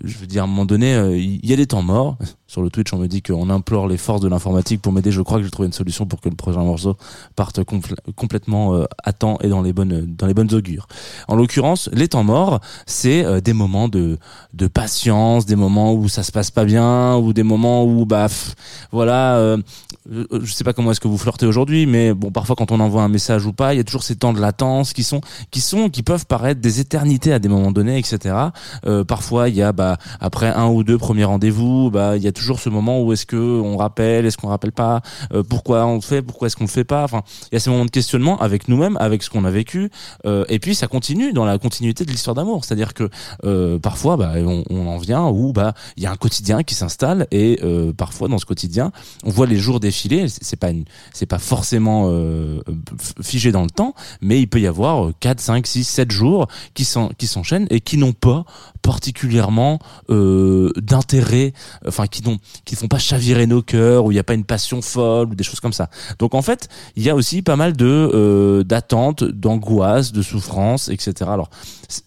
Je 0.04 0.18
veux 0.18 0.28
dire, 0.28 0.44
à 0.44 0.46
un 0.46 0.48
moment 0.48 0.66
donné, 0.66 0.96
euh, 0.96 1.18
il 1.18 1.46
y 1.46 1.54
a 1.54 1.56
des 1.56 1.68
temps 1.68 1.82
morts. 1.82 2.18
Sur 2.54 2.62
le 2.62 2.70
Twitch, 2.70 2.94
on 2.94 3.00
me 3.00 3.08
dit 3.08 3.24
qu'on 3.24 3.50
implore 3.50 3.88
les 3.88 3.98
forces 3.98 4.22
de 4.22 4.28
l'informatique 4.28 4.80
pour 4.80 4.94
m'aider. 4.94 5.12
Je 5.12 5.24
crois 5.24 5.40
que 5.40 5.44
j'ai 5.44 5.50
trouvé 5.50 5.66
une 5.66 5.74
solution 5.74 6.06
pour 6.06 6.22
que 6.22 6.30
le 6.30 6.36
prochain 6.36 6.60
morceau 6.60 6.98
parte 7.36 7.58
compl- 7.64 7.96
complètement 8.16 8.76
euh, 8.76 8.86
à 9.04 9.12
temps 9.12 9.40
et 9.42 9.48
dans 9.48 9.64
les 9.64 9.74
bonnes 9.74 10.06
dans 10.16 10.28
les 10.28 10.36
bonnes 10.36 10.54
augures. 10.54 10.86
En 11.28 11.36
l'occurrence, 11.36 11.90
les 11.94 12.08
temps 12.08 12.24
morts, 12.24 12.60
c'est 12.86 13.26
euh, 13.26 13.42
des 13.42 13.54
moments 13.54 13.88
de 13.88 14.20
de 14.54 14.68
patience, 14.68 15.48
des 15.48 15.56
moments 15.56 15.96
où 15.96 16.08
ça 16.10 16.22
se 16.22 16.32
passe 16.32 16.52
pas 16.52 16.64
bien, 16.64 17.16
ou 17.16 17.34
des 17.34 17.42
moments 17.42 17.86
où 17.86 18.06
bah 18.06 18.28
voilà, 18.92 19.38
euh, 19.38 19.58
euh, 20.12 20.28
je 20.44 20.54
sais 20.54 20.64
pas 20.64 20.74
comment 20.74 20.92
est-ce 20.92 21.00
que 21.00 21.08
vous 21.08 21.18
flirtez 21.18 21.48
aujourd'hui, 21.48 21.88
mais 21.88 22.14
bon, 22.14 22.30
parfois 22.30 22.56
quand 22.56 22.72
on 22.72 22.80
envoie 22.80 23.02
un 23.02 23.10
message 23.10 23.48
ou 23.48 23.54
pas, 23.54 23.74
il 23.74 23.78
y 23.78 23.80
a 23.80 23.84
toujours 23.84 24.04
ces 24.04 24.16
temps 24.16 24.32
de 24.32 24.40
latence 24.40 24.94
qui 24.94 25.02
sont 25.04 25.22
qui 25.50 25.60
sont 25.60 25.90
qui 25.90 26.04
peuvent 26.04 26.28
paraître 26.28 26.62
des 26.62 26.80
éternités 26.80 27.34
à 27.34 27.40
des 27.40 27.50
moments 27.50 27.72
donnés, 27.72 27.98
etc. 27.98 28.36
Parfois, 29.08 29.50
il 29.50 29.56
y 29.56 29.64
a 29.64 29.72
bah 29.72 29.98
après 30.20 30.50
un 30.50 30.68
ou 30.68 30.84
deux 30.84 31.00
premiers 31.00 31.24
rendez-vous, 31.24 31.90
bah 31.90 32.16
il 32.16 32.22
y 32.22 32.28
a 32.28 32.32
toujours 32.32 32.43
ce 32.60 32.70
moment 32.70 33.02
où 33.02 33.14
est-ce 33.14 33.26
que 33.26 33.36
on 33.36 33.78
rappelle, 33.78 34.26
est-ce 34.26 34.38
qu'on 34.38 34.50
rappelle 34.50 34.72
pas, 34.72 35.02
euh, 35.34 35.44
pourquoi 35.44 35.86
on 35.86 35.96
le 35.96 36.02
fait, 36.02 36.22
pourquoi 36.22 36.48
est-ce 36.48 36.56
qu'on 36.56 36.66
le 36.66 36.70
fait 36.70 36.84
pas. 36.84 37.04
Enfin, 37.04 37.24
il 37.52 37.56
y 37.56 37.58
a 37.58 37.60
ces 37.60 37.70
moments 37.70 37.86
de 37.86 37.92
questionnement 37.92 38.40
avec 38.40 38.68
nous-mêmes, 38.68 38.98
avec 39.00 39.24
ce 39.24 39.30
qu'on 39.30 39.46
a 39.46 39.52
vécu, 39.52 39.90
euh, 40.26 40.46
et 40.50 40.60
puis 40.60 40.76
ça 40.76 40.88
continue 40.88 41.34
dans 41.34 41.46
la 41.46 41.58
continuité 41.58 42.06
de 42.06 42.12
l'histoire 42.12 42.36
d'amour. 42.36 42.66
C'est-à-dire 42.66 42.94
que 42.94 43.10
euh, 43.46 43.80
parfois, 43.80 44.18
bah 44.18 44.34
on, 44.38 44.64
on 44.70 44.88
en 44.88 44.98
vient 44.98 45.28
où 45.28 45.54
bah 45.54 45.74
il 45.98 46.04
y 46.04 46.06
a 46.06 46.12
un 46.12 46.16
quotidien 46.16 46.64
qui 46.64 46.76
s'installe 46.76 47.28
et 47.32 47.60
euh, 47.64 47.94
parfois 47.94 48.28
dans 48.28 48.38
ce 48.38 48.46
quotidien, 48.46 48.92
on 49.24 49.30
voit 49.30 49.48
les 49.48 49.58
jours 49.58 49.80
défiler. 49.80 50.28
C'est 50.28 50.58
pas 50.58 50.72
c'est 51.14 51.26
pas 51.26 51.40
forcément 51.40 52.08
euh, 52.10 52.62
figé 53.22 53.52
dans 53.52 53.64
le 53.64 53.70
temps, 53.70 53.94
mais 54.22 54.40
il 54.40 54.48
peut 54.48 54.60
y 54.60 54.68
avoir 54.68 55.12
4, 55.20 55.40
5, 55.40 55.68
6, 55.68 55.84
7 55.84 56.12
jours 56.12 56.48
qui 56.74 56.86
s'enchaînent 56.86 57.68
et 57.70 57.82
qui 57.82 57.98
n'ont 57.98 58.14
pas 58.14 58.46
particulièrement 58.82 59.80
euh, 60.10 60.72
d'intérêt, 60.78 61.54
enfin 61.88 62.08
qui 62.08 62.24
n'ont 62.24 62.33
qui 62.66 62.76
font 62.76 62.88
pas 62.88 62.98
chavirer 62.98 63.48
nos 63.48 63.62
cœurs, 63.62 64.06
où 64.06 64.12
il 64.12 64.16
n'y 64.16 64.20
a 64.20 64.24
pas 64.24 64.34
une 64.34 64.46
passion 64.46 64.82
folle 64.82 65.30
ou 65.30 65.36
des 65.36 65.44
choses 65.44 65.60
comme 65.60 65.74
ça. 65.74 65.90
Donc 66.20 66.36
en 66.36 66.42
fait, 66.42 66.70
il 66.96 67.04
y 67.04 67.10
a 67.10 67.16
aussi 67.16 67.42
pas 67.42 67.56
mal 67.56 67.74
de 67.74 67.86
euh, 67.86 68.64
d'attentes, 68.64 69.24
d'angoisse, 69.24 70.12
de 70.12 70.22
souffrance, 70.22 70.90
etc. 70.90 71.30
Alors 71.32 71.50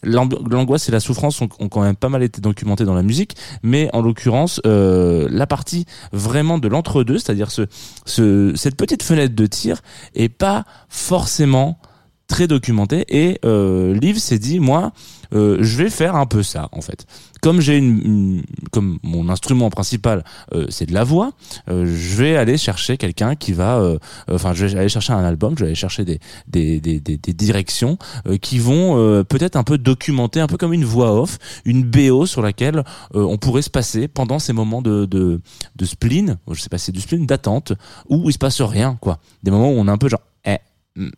l'angoisse 0.03 0.89
et 0.89 0.93
la 0.93 1.01
souffrance 1.01 1.41
ont, 1.41 1.49
quand 1.49 1.83
même 1.83 1.97
pas 1.97 2.09
mal 2.09 2.23
été 2.23 2.41
documentées 2.41 2.85
dans 2.85 2.95
la 2.95 3.03
musique, 3.03 3.37
mais 3.63 3.89
en 3.93 4.03
l'occurrence, 4.03 4.61
euh, 4.67 5.29
la 5.31 5.47
partie 5.47 5.87
vraiment 6.13 6.59
de 6.59 6.69
l'entre-deux, 6.69 7.19
c'est-à-dire 7.19 7.51
ce, 7.51 7.63
ce 8.05 8.53
cette 8.57 8.77
petite 8.77 9.03
fenêtre 9.03 9.35
de 9.35 9.47
tir, 9.47 9.83
est 10.15 10.29
pas 10.29 10.65
forcément 10.89 11.79
très 12.27 12.47
documentée. 12.47 13.05
Et 13.09 13.39
euh, 13.45 13.95
Liv 13.95 14.19
s'est 14.19 14.39
dit, 14.39 14.61
moi, 14.61 14.93
euh, 15.35 15.59
je 15.61 15.77
vais 15.77 15.91
faire 15.91 16.15
un 16.17 16.27
peu 16.27 16.43
ça 16.43 16.69
en 16.73 16.81
fait. 16.81 17.07
Comme 17.43 17.61
j'ai 17.61 17.77
une, 17.77 18.01
une- 18.05 18.43
comme 18.73 18.99
mon 19.03 19.29
instrument 19.29 19.71
principal 19.71 20.25
euh, 20.55 20.67
c'est 20.69 20.87
de 20.87 20.95
la 20.95 21.05
voix, 21.05 21.33
euh, 21.69 21.85
je 21.87 22.17
vais 22.17 22.37
aller 22.37 22.57
chercher 22.59 22.97
quelqu'un 22.97 23.35
qui 23.37 23.53
va, 23.53 23.77
euh, 23.79 23.99
enfin 24.31 24.53
je 24.55 24.67
vais 24.67 24.79
aller 24.79 24.89
chercher 24.89 25.13
un 25.13 25.25
album, 25.25 25.55
je 25.57 25.61
vais 25.61 25.67
aller 25.67 25.75
chercher 25.75 26.05
des 26.05 26.19
des 26.49 26.81
des, 26.81 26.99
des, 27.01 27.17
des 27.19 27.33
directions 27.33 27.99
euh, 28.27 28.37
qui 28.37 28.59
vont 28.59 28.99
euh, 28.99 29.23
peut-être 29.25 29.57
un 29.57 29.65
peu 29.65 29.79
documenter, 29.79 30.41
un 30.41 30.47
peu 30.47 30.57
comme 30.57 30.73
une 30.73 30.85
voix 30.85 31.13
off, 31.21 31.39
une 31.65 31.83
BO 31.85 32.27
sur 32.27 32.43
laquelle 32.43 32.85
euh, 33.15 33.23
on 33.23 33.37
pourrait 33.39 33.63
se 33.63 33.71
passer 33.71 34.09
pendant 34.09 34.39
ces 34.39 34.53
moments 34.53 34.83
de 34.83 35.05
de, 35.07 35.41
de 35.77 35.85
spleen, 35.85 36.39
je 36.51 36.61
sais 36.61 36.69
pas 36.69 36.79
c'est 36.79 36.93
du 36.93 37.01
spleen, 37.01 37.27
d'attente 37.27 37.73
où 38.09 38.29
il 38.29 38.33
se 38.33 38.39
passe 38.39 38.61
rien 38.61 38.97
quoi, 39.01 39.19
des 39.43 39.51
moments 39.51 39.71
où 39.71 39.75
on 39.77 39.87
est 39.89 39.91
un 39.91 39.99
peu 39.99 40.09
genre 40.09 40.21
eh, 40.47 40.59
hmm, 40.97 41.09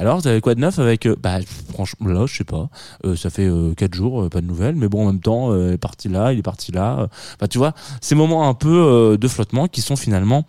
alors, 0.00 0.22
t'avais 0.22 0.40
quoi 0.40 0.54
de 0.54 0.60
neuf 0.60 0.78
avec 0.78 1.04
euh, 1.04 1.14
Bah, 1.14 1.40
franchement, 1.70 2.08
là, 2.08 2.24
je 2.24 2.34
sais 2.34 2.44
pas. 2.44 2.70
Euh, 3.04 3.16
ça 3.16 3.28
fait 3.28 3.44
euh, 3.46 3.74
quatre 3.74 3.92
jours, 3.94 4.22
euh, 4.22 4.28
pas 4.30 4.40
de 4.40 4.46
nouvelles. 4.46 4.74
Mais 4.74 4.88
bon, 4.88 5.02
en 5.02 5.12
même 5.12 5.20
temps, 5.20 5.52
euh, 5.52 5.68
il 5.68 5.74
est 5.74 5.78
parti 5.78 6.08
là, 6.08 6.32
il 6.32 6.38
est 6.38 6.42
parti 6.42 6.72
là. 6.72 7.06
Enfin, 7.34 7.46
tu 7.50 7.58
vois, 7.58 7.74
ces 8.00 8.14
moments 8.14 8.48
un 8.48 8.54
peu 8.54 8.70
euh, 8.70 9.18
de 9.18 9.28
flottement 9.28 9.68
qui 9.68 9.82
sont 9.82 9.96
finalement 9.96 10.46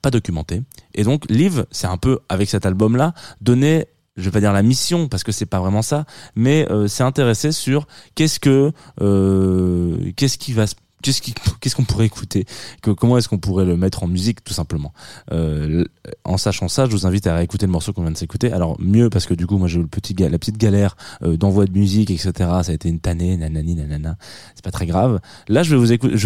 pas 0.00 0.10
documentés. 0.10 0.62
Et 0.94 1.04
donc, 1.04 1.30
Liv, 1.30 1.66
c'est 1.70 1.88
un 1.88 1.98
peu 1.98 2.20
avec 2.30 2.48
cet 2.48 2.64
album-là 2.64 3.12
donné. 3.42 3.84
Je 4.16 4.24
vais 4.24 4.30
pas 4.30 4.40
dire 4.40 4.54
la 4.54 4.62
mission 4.62 5.08
parce 5.08 5.24
que 5.24 5.30
c'est 5.30 5.44
pas 5.46 5.60
vraiment 5.60 5.82
ça, 5.82 6.06
mais 6.34 6.66
euh, 6.70 6.88
c'est 6.88 7.02
intéressé 7.02 7.52
sur 7.52 7.86
qu'est-ce 8.14 8.40
que 8.40 8.72
euh, 9.02 10.10
qu'est-ce 10.16 10.38
qui 10.38 10.54
va 10.54 10.66
se 10.66 10.74
Qu'est-ce 11.02 11.76
qu'on 11.76 11.84
pourrait 11.84 12.06
écouter? 12.06 12.44
Comment 12.82 13.18
est-ce 13.18 13.28
qu'on 13.28 13.38
pourrait 13.38 13.64
le 13.64 13.76
mettre 13.76 14.02
en 14.02 14.08
musique, 14.08 14.42
tout 14.42 14.52
simplement? 14.52 14.92
Euh, 15.32 15.84
en 16.24 16.36
sachant 16.36 16.68
ça, 16.68 16.86
je 16.86 16.90
vous 16.90 17.06
invite 17.06 17.26
à 17.26 17.36
réécouter 17.36 17.66
le 17.66 17.72
morceau 17.72 17.92
qu'on 17.92 18.02
vient 18.02 18.10
de 18.10 18.16
s'écouter. 18.16 18.52
Alors 18.52 18.76
mieux 18.80 19.08
parce 19.08 19.26
que 19.26 19.34
du 19.34 19.46
coup, 19.46 19.58
moi 19.58 19.68
j'ai 19.68 19.78
eu 19.78 19.82
le 19.82 19.88
petit 19.88 20.14
la 20.18 20.38
petite 20.38 20.56
galère 20.56 20.96
euh, 21.22 21.36
d'envoi 21.36 21.66
de 21.66 21.72
musique, 21.72 22.10
etc. 22.10 22.32
Ça 22.36 22.70
a 22.70 22.72
été 22.72 22.88
une 22.88 22.98
tannée, 22.98 23.36
nanani, 23.36 23.76
nanana. 23.76 24.16
C'est 24.54 24.64
pas 24.64 24.70
très 24.70 24.86
grave. 24.86 25.20
Là, 25.48 25.62
je 25.62 25.70
vais 25.70 25.76
vous 25.76 25.92
écouter, 25.92 26.16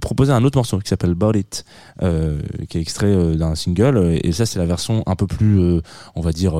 proposer 0.00 0.32
un 0.32 0.44
autre 0.44 0.58
morceau 0.58 0.78
qui 0.78 0.88
s'appelle 0.88 1.12
About 1.12 1.32
It, 1.34 1.64
euh, 2.02 2.40
qui 2.68 2.78
est 2.78 2.80
extrait 2.80 3.36
d'un 3.36 3.54
single. 3.54 4.18
Et 4.22 4.32
ça, 4.32 4.44
c'est 4.44 4.58
la 4.58 4.66
version 4.66 5.02
un 5.06 5.16
peu 5.16 5.26
plus, 5.26 5.80
on 6.14 6.20
va 6.20 6.32
dire, 6.32 6.54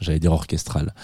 j'allais 0.00 0.18
dire 0.18 0.32
orchestrale. 0.32 0.94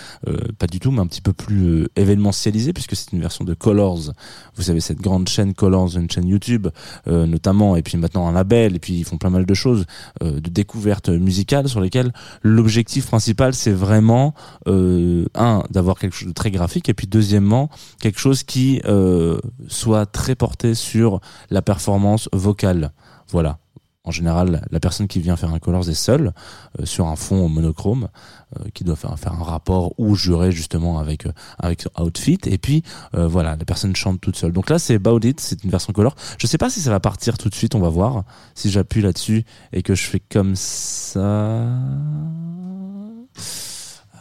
Pas 0.58 0.66
du 0.66 0.80
tout, 0.80 0.90
mais 0.90 1.00
un 1.00 1.06
petit 1.06 1.22
peu 1.22 1.32
plus 1.32 1.88
événementialisée 1.96 2.72
puisque 2.72 2.96
c'est 2.96 3.12
une 3.12 3.20
version 3.20 3.44
de 3.44 3.54
Colors. 3.54 4.12
Vous 4.56 4.62
savez 4.62 4.80
cette 4.80 5.00
grande 5.00 5.28
chaîne 5.28 5.54
Colors, 5.54 5.77
une 5.86 6.10
chaîne 6.10 6.26
YouTube 6.26 6.68
euh, 7.06 7.26
notamment, 7.26 7.76
et 7.76 7.82
puis 7.82 7.96
maintenant 7.96 8.28
un 8.28 8.32
label, 8.32 8.76
et 8.76 8.78
puis 8.78 8.94
ils 8.94 9.04
font 9.04 9.18
plein 9.18 9.30
mal 9.30 9.46
de 9.46 9.54
choses 9.54 9.86
euh, 10.22 10.40
de 10.40 10.50
découvertes 10.50 11.08
musicales 11.08 11.68
sur 11.68 11.80
lesquelles 11.80 12.12
l'objectif 12.42 13.06
principal 13.06 13.54
c'est 13.54 13.72
vraiment 13.72 14.34
euh, 14.66 15.26
un 15.34 15.62
d'avoir 15.70 15.98
quelque 15.98 16.14
chose 16.14 16.28
de 16.28 16.32
très 16.32 16.50
graphique 16.50 16.88
et 16.88 16.94
puis 16.94 17.06
deuxièmement 17.06 17.70
quelque 18.00 18.18
chose 18.18 18.42
qui 18.42 18.80
soit 19.68 20.06
très 20.06 20.34
porté 20.34 20.74
sur 20.74 21.20
la 21.50 21.62
performance 21.62 22.28
vocale. 22.32 22.92
Voilà 23.30 23.58
en 24.08 24.10
général 24.10 24.62
la 24.70 24.80
personne 24.80 25.06
qui 25.06 25.20
vient 25.20 25.36
faire 25.36 25.52
un 25.52 25.58
colors 25.58 25.88
est 25.88 25.94
seule 25.94 26.32
euh, 26.80 26.86
sur 26.86 27.06
un 27.06 27.16
fond 27.16 27.48
monochrome 27.48 28.08
euh, 28.58 28.64
qui 28.72 28.82
doit 28.82 28.96
faire, 28.96 29.12
un 29.12 29.44
rapport 29.44 29.92
ou 29.98 30.14
jurer 30.14 30.50
justement 30.52 30.98
avec 30.98 31.26
euh, 31.26 31.32
avec 31.58 31.86
outfit 31.98 32.38
et 32.46 32.56
puis 32.56 32.82
euh, 33.14 33.28
voilà 33.28 33.56
la 33.56 33.64
personne 33.66 33.94
chante 33.94 34.22
toute 34.22 34.36
seule 34.36 34.52
donc 34.52 34.70
là 34.70 34.78
c'est 34.78 34.94
About 34.94 35.20
c'est 35.36 35.62
une 35.64 35.70
version 35.70 35.92
color 35.92 36.14
je 36.38 36.46
sais 36.46 36.56
pas 36.56 36.70
si 36.70 36.80
ça 36.80 36.90
va 36.90 36.98
partir 36.98 37.36
tout 37.36 37.50
de 37.50 37.54
suite 37.54 37.74
on 37.74 37.80
va 37.80 37.90
voir 37.90 38.24
si 38.54 38.70
j'appuie 38.70 39.02
là-dessus 39.02 39.44
et 39.74 39.82
que 39.82 39.94
je 39.94 40.04
fais 40.04 40.20
comme 40.20 40.56
ça 40.56 41.66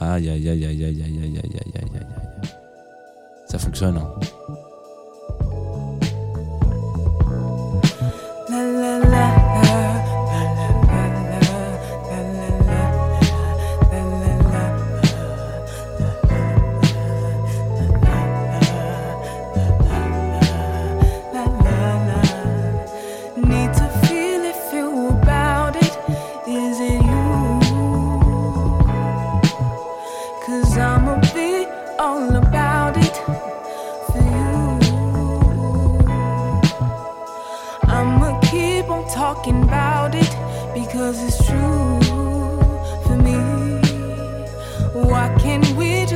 aïe 0.01 0.29
aïe 0.29 0.49
aïe 0.49 0.65
aïe 0.65 0.65
aïe 0.65 0.83
aïe 0.83 1.03
aïe 1.03 1.19
aïe 1.19 1.37
aïe 1.37 1.59
aïe 1.61 1.71
aïe 1.75 1.91
aïe 1.95 2.49
ça 3.47 3.57
fonctionne 3.57 3.97
hein. 3.97 4.66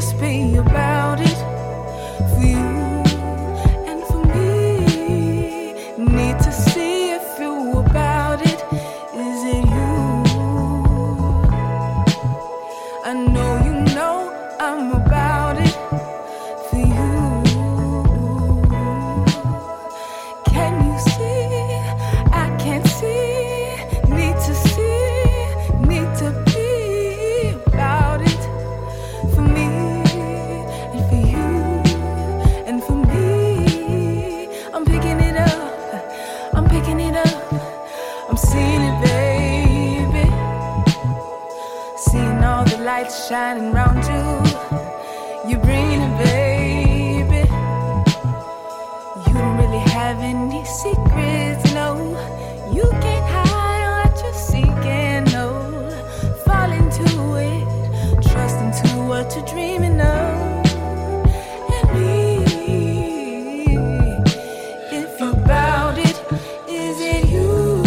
just 0.01 0.19
be 0.19 0.37
your 0.53 0.63
back. 0.63 0.90
Secrets, 50.71 51.73
no. 51.73 51.97
You 52.73 52.87
can't 53.01 53.27
hide 53.29 54.05
what 54.05 54.23
you're 54.23 54.33
seeking, 54.33 55.23
no. 55.33 55.47
Fall 56.45 56.71
into 56.71 57.35
it, 57.35 57.65
trust 58.23 58.57
into 58.65 58.89
what 59.09 59.35
you're 59.35 59.45
dreaming 59.45 59.99
of. 59.99 60.49
And 61.75 61.89
if 64.93 65.19
you 65.19 65.33
bout 65.45 65.97
it, 65.97 66.17
is 66.69 66.97
it 67.01 67.25
you? 67.29 67.83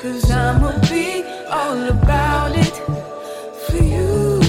Cause 0.00 0.30
I'ma 0.30 0.70
be 0.88 1.22
all 1.50 1.82
about 1.90 2.56
it 2.56 2.76
for 3.66 3.76
you. 3.76 4.40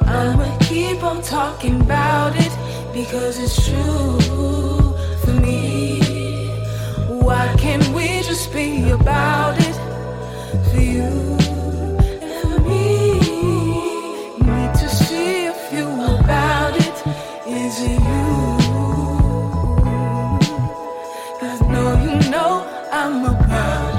I'ma 0.00 0.46
keep 0.62 1.02
on 1.04 1.22
talking 1.22 1.80
about 1.80 2.34
it 2.36 2.45
because 2.96 3.38
it's 3.38 3.68
true 3.68 4.18
for 5.22 5.32
me. 5.32 6.00
Why 7.20 7.54
can't 7.58 7.86
we 7.88 8.22
just 8.22 8.50
be 8.54 8.90
about 8.90 9.60
it 9.60 9.76
for 10.70 10.80
you 10.80 11.36
and 22.98 23.22
for 23.22 23.95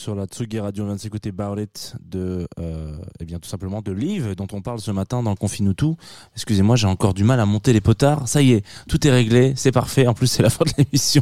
sur 0.00 0.14
la 0.14 0.24
Tsugi 0.24 0.58
Radio. 0.58 0.84
On 0.84 0.86
vient 0.86 0.96
de 0.96 1.00
s'écouter 1.00 1.30
It 1.58 1.94
de, 2.10 2.48
euh, 2.58 2.96
eh 3.20 3.26
bien, 3.26 3.38
tout 3.38 3.50
simplement 3.50 3.82
de 3.82 3.92
Liv, 3.92 4.34
dont 4.34 4.46
on 4.54 4.62
parle 4.62 4.80
ce 4.80 4.90
matin 4.90 5.22
dans 5.22 5.34
Confine 5.34 5.74
tout. 5.74 5.94
Excusez-moi, 6.34 6.74
j'ai 6.76 6.86
encore 6.86 7.12
du 7.12 7.22
mal 7.22 7.38
à 7.38 7.44
monter 7.44 7.74
les 7.74 7.82
potards. 7.82 8.26
Ça 8.26 8.40
y 8.40 8.52
est, 8.52 8.64
tout 8.88 9.06
est 9.06 9.10
réglé, 9.10 9.52
c'est 9.56 9.72
parfait. 9.72 10.06
En 10.06 10.14
plus, 10.14 10.26
c'est 10.26 10.42
la 10.42 10.48
fin 10.50 10.64
de 10.64 10.70
l'émission. 10.78 11.20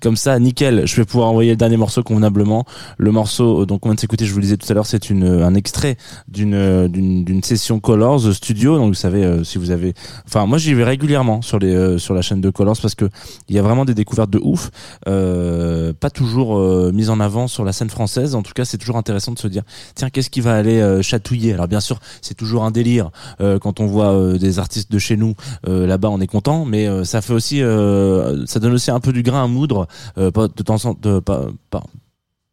Comme 0.00 0.16
ça, 0.16 0.36
nickel. 0.40 0.88
Je 0.88 0.96
vais 0.96 1.04
pouvoir 1.04 1.28
envoyer 1.28 1.50
le 1.50 1.56
dernier 1.56 1.76
morceau 1.76 2.02
convenablement. 2.02 2.64
Le 2.98 3.12
morceau, 3.12 3.62
euh, 3.62 3.66
donc, 3.66 3.86
on 3.86 3.90
vient 3.90 3.94
de 3.94 4.00
s'écouter, 4.00 4.26
je 4.26 4.32
vous 4.32 4.38
le 4.38 4.42
disais 4.42 4.56
tout 4.56 4.66
à 4.68 4.74
l'heure, 4.74 4.86
c'est 4.86 5.08
une, 5.08 5.24
un 5.24 5.54
extrait 5.54 5.96
d'une, 6.26 6.54
euh, 6.54 6.88
d'une, 6.88 7.24
d'une 7.24 7.44
session 7.44 7.78
Colors 7.78 8.32
studio. 8.34 8.76
Donc, 8.76 8.88
vous 8.88 8.94
savez, 8.94 9.24
euh, 9.24 9.44
si 9.44 9.56
vous 9.58 9.70
avez, 9.70 9.94
enfin, 10.26 10.46
moi, 10.46 10.58
j'y 10.58 10.74
vais 10.74 10.82
régulièrement 10.82 11.42
sur 11.42 11.60
les, 11.60 11.72
euh, 11.72 11.96
sur 11.96 12.12
la 12.12 12.22
chaîne 12.22 12.40
de 12.40 12.50
Colors 12.50 12.76
parce 12.82 12.96
que 12.96 13.08
il 13.48 13.54
y 13.54 13.58
a 13.60 13.62
vraiment 13.62 13.84
des 13.84 13.94
découvertes 13.94 14.30
de 14.30 14.40
ouf. 14.42 14.70
Euh, 15.06 15.92
pas 15.92 16.10
toujours 16.10 16.58
euh, 16.58 16.90
mises 16.92 17.10
en 17.10 17.20
avant 17.20 17.46
sur 17.46 17.64
la 17.64 17.72
scène 17.72 17.90
française. 17.90 18.15
En 18.18 18.42
tout 18.42 18.52
cas, 18.54 18.64
c'est 18.64 18.78
toujours 18.78 18.96
intéressant 18.96 19.32
de 19.32 19.38
se 19.38 19.48
dire, 19.48 19.62
tiens, 19.94 20.10
qu'est-ce 20.10 20.30
qui 20.30 20.40
va 20.40 20.54
aller 20.54 20.80
euh, 20.80 21.02
chatouiller? 21.02 21.52
Alors 21.52 21.68
bien 21.68 21.80
sûr, 21.80 22.00
c'est 22.22 22.34
toujours 22.34 22.64
un 22.64 22.70
délire 22.70 23.10
euh, 23.40 23.58
quand 23.58 23.80
on 23.80 23.86
voit 23.86 24.12
euh, 24.12 24.38
des 24.38 24.58
artistes 24.58 24.90
de 24.90 24.98
chez 24.98 25.16
nous 25.16 25.34
là-bas, 25.66 26.08
on 26.10 26.20
est 26.20 26.26
content, 26.26 26.64
mais 26.64 27.04
ça 27.04 27.20
fait 27.20 27.32
aussi, 27.32 27.58
ça 27.58 28.60
donne 28.60 28.72
aussi 28.72 28.90
un 28.90 29.00
peu 29.00 29.12
du 29.12 29.22
grain 29.22 29.44
à 29.44 29.46
moudre, 29.46 29.86
pas 30.14 30.48
de 30.48 30.62
temps 30.62 30.84
en 30.84 30.94
de, 30.94 31.18
pas, 31.18 31.46
pas 31.70 31.82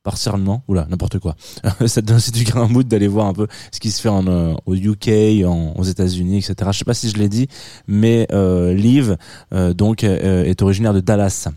partiellement, 0.04 0.64
oula, 0.68 0.88
n'importe 0.90 1.20
quoi. 1.20 1.36
ça 1.88 2.02
donne 2.02 2.18
aussi 2.18 2.32
du 2.32 2.44
grain 2.44 2.66
à 2.66 2.68
moudre 2.68 2.90
d'aller 2.90 3.08
voir 3.08 3.28
un 3.28 3.34
peu 3.34 3.48
ce 3.72 3.80
qui 3.80 3.92
se 3.92 4.02
fait 4.02 4.10
au 4.10 4.76
UK, 4.76 5.46
aux 5.46 5.84
États-Unis, 5.84 6.38
etc. 6.38 6.70
Je 6.72 6.80
sais 6.80 6.86
pas 6.86 6.94
si 6.94 7.10
je 7.10 7.18
l'ai 7.18 7.30
dit, 7.30 7.48
mais 7.88 8.28
euh, 8.32 8.74
Liv, 8.74 9.18
donc, 9.52 10.04
est 10.04 10.62
originaire 10.62 10.94
de 10.94 11.00
Dallas. 11.00 11.50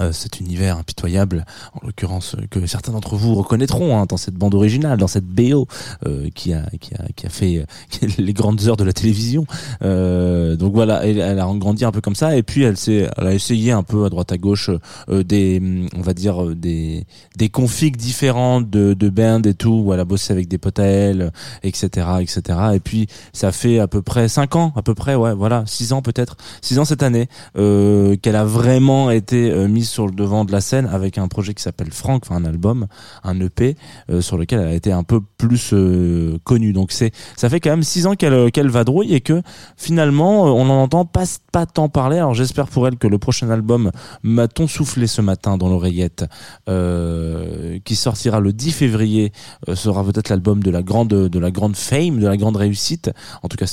Euh, 0.00 0.10
cet 0.10 0.40
univers 0.40 0.76
impitoyable, 0.76 1.44
en 1.72 1.86
l'occurrence 1.86 2.34
euh, 2.34 2.46
que 2.50 2.66
certains 2.66 2.90
d'entre 2.90 3.14
vous 3.14 3.32
reconnaîtront 3.36 3.96
hein, 3.96 4.06
dans 4.08 4.16
cette 4.16 4.34
bande 4.34 4.56
originale, 4.56 4.98
dans 4.98 5.06
cette 5.06 5.24
BO 5.24 5.68
euh, 6.04 6.30
qui 6.34 6.52
a 6.52 6.68
qui 6.80 6.94
a 6.94 7.04
qui 7.14 7.26
a 7.26 7.28
fait 7.28 7.58
euh, 7.58 8.08
les 8.18 8.32
grandes 8.32 8.66
heures 8.66 8.76
de 8.76 8.82
la 8.82 8.92
télévision. 8.92 9.46
Donc 9.80 10.72
voilà, 10.72 11.06
elle, 11.06 11.20
elle 11.20 11.38
a 11.38 11.48
grandi 11.54 11.84
un 11.84 11.92
peu 11.92 12.00
comme 12.00 12.16
ça 12.16 12.36
et 12.36 12.42
puis 12.42 12.62
elle 12.62 12.76
s'est 12.76 13.08
elle 13.16 13.26
a 13.26 13.34
essayé 13.34 13.70
un 13.70 13.84
peu 13.84 14.04
à 14.04 14.08
droite 14.08 14.32
à 14.32 14.36
gauche 14.36 14.68
des 15.08 15.62
on 15.96 16.00
va 16.00 16.12
dire 16.12 16.44
des 16.56 17.06
des 17.36 17.48
configs 17.48 17.96
différentes 17.96 18.68
de 18.68 18.94
de 18.94 19.08
bands 19.08 19.42
et 19.42 19.54
tout 19.54 19.82
où 19.84 19.92
elle 19.92 20.00
a 20.00 20.04
bossé 20.04 20.32
avec 20.32 20.48
des 20.48 20.58
potes 20.58 20.80
à 20.80 20.86
elle, 20.86 21.30
etc 21.62 22.08
etc. 22.20 22.58
Et 22.74 22.80
puis 22.80 23.06
ça 23.32 23.52
fait 23.52 23.78
à 23.78 23.86
peu 23.86 24.02
près 24.02 24.28
cinq 24.28 24.56
ans 24.56 24.72
à 24.74 24.82
peu 24.82 24.94
près 24.94 25.14
ouais 25.14 25.34
voilà 25.34 25.62
six 25.66 25.92
ans 25.92 26.02
peut-être 26.02 26.36
six 26.62 26.80
ans 26.80 26.84
cette 26.84 27.04
année 27.04 27.28
qu'elle 27.54 28.36
a 28.36 28.44
vraiment 28.44 29.12
été 29.12 29.52
euh, 29.52 29.68
sur 29.84 30.06
le 30.06 30.12
devant 30.12 30.44
de 30.44 30.52
la 30.52 30.60
scène 30.60 30.86
avec 30.86 31.18
un 31.18 31.28
projet 31.28 31.54
qui 31.54 31.62
s'appelle 31.62 31.92
Franck, 31.92 32.24
enfin 32.26 32.36
un 32.36 32.44
album, 32.44 32.86
un 33.22 33.40
EP 33.40 33.76
euh, 34.10 34.20
sur 34.20 34.36
lequel 34.36 34.60
elle 34.60 34.68
a 34.68 34.74
été 34.74 34.92
un 34.92 35.02
peu 35.02 35.20
plus 35.38 35.72
euh, 35.72 36.38
connue. 36.44 36.72
Donc 36.72 36.92
c'est 36.92 37.12
ça 37.36 37.48
fait 37.48 37.60
quand 37.60 37.70
même 37.70 37.82
six 37.82 38.06
ans 38.06 38.14
qu'elle 38.14 38.50
qu'elle 38.52 38.70
vadrouille 38.70 39.14
et 39.14 39.20
que 39.20 39.42
finalement 39.76 40.46
euh, 40.46 40.50
on 40.50 40.68
en 40.68 40.82
entend 40.82 41.04
pas 41.04 41.24
pas 41.52 41.66
tant 41.66 41.88
parler. 41.88 42.18
Alors 42.18 42.34
j'espère 42.34 42.68
pour 42.68 42.88
elle 42.88 42.96
que 42.96 43.06
le 43.06 43.18
prochain 43.18 43.50
album 43.50 43.90
m'a-t-on 44.22 44.66
soufflé 44.66 45.06
ce 45.06 45.20
matin 45.20 45.56
dans 45.56 45.68
l'oreillette 45.68 46.24
euh, 46.68 47.78
qui 47.84 47.96
sortira 47.96 48.40
le 48.40 48.52
10 48.52 48.72
février 48.72 49.32
euh, 49.68 49.74
sera 49.74 50.04
peut-être 50.04 50.28
l'album 50.28 50.62
de 50.62 50.70
la 50.70 50.82
grande 50.82 51.08
de 51.08 51.38
la 51.38 51.50
grande 51.50 51.76
fame, 51.76 52.18
de 52.18 52.26
la 52.26 52.36
grande 52.36 52.56
réussite. 52.56 53.10
En 53.42 53.48
tout 53.48 53.56
cas 53.56 53.66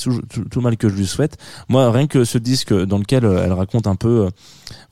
tout, 0.49 0.61
mal 0.61 0.77
que 0.77 0.89
je 0.89 0.95
lui 0.95 1.07
souhaite. 1.07 1.37
Moi 1.69 1.91
rien 1.91 2.07
que 2.07 2.23
ce 2.23 2.37
disque 2.37 2.73
dans 2.73 2.97
lequel 2.97 3.25
euh, 3.25 3.43
elle 3.43 3.53
raconte 3.53 3.87
un 3.87 3.95
peu 3.95 4.25
euh, 4.25 4.29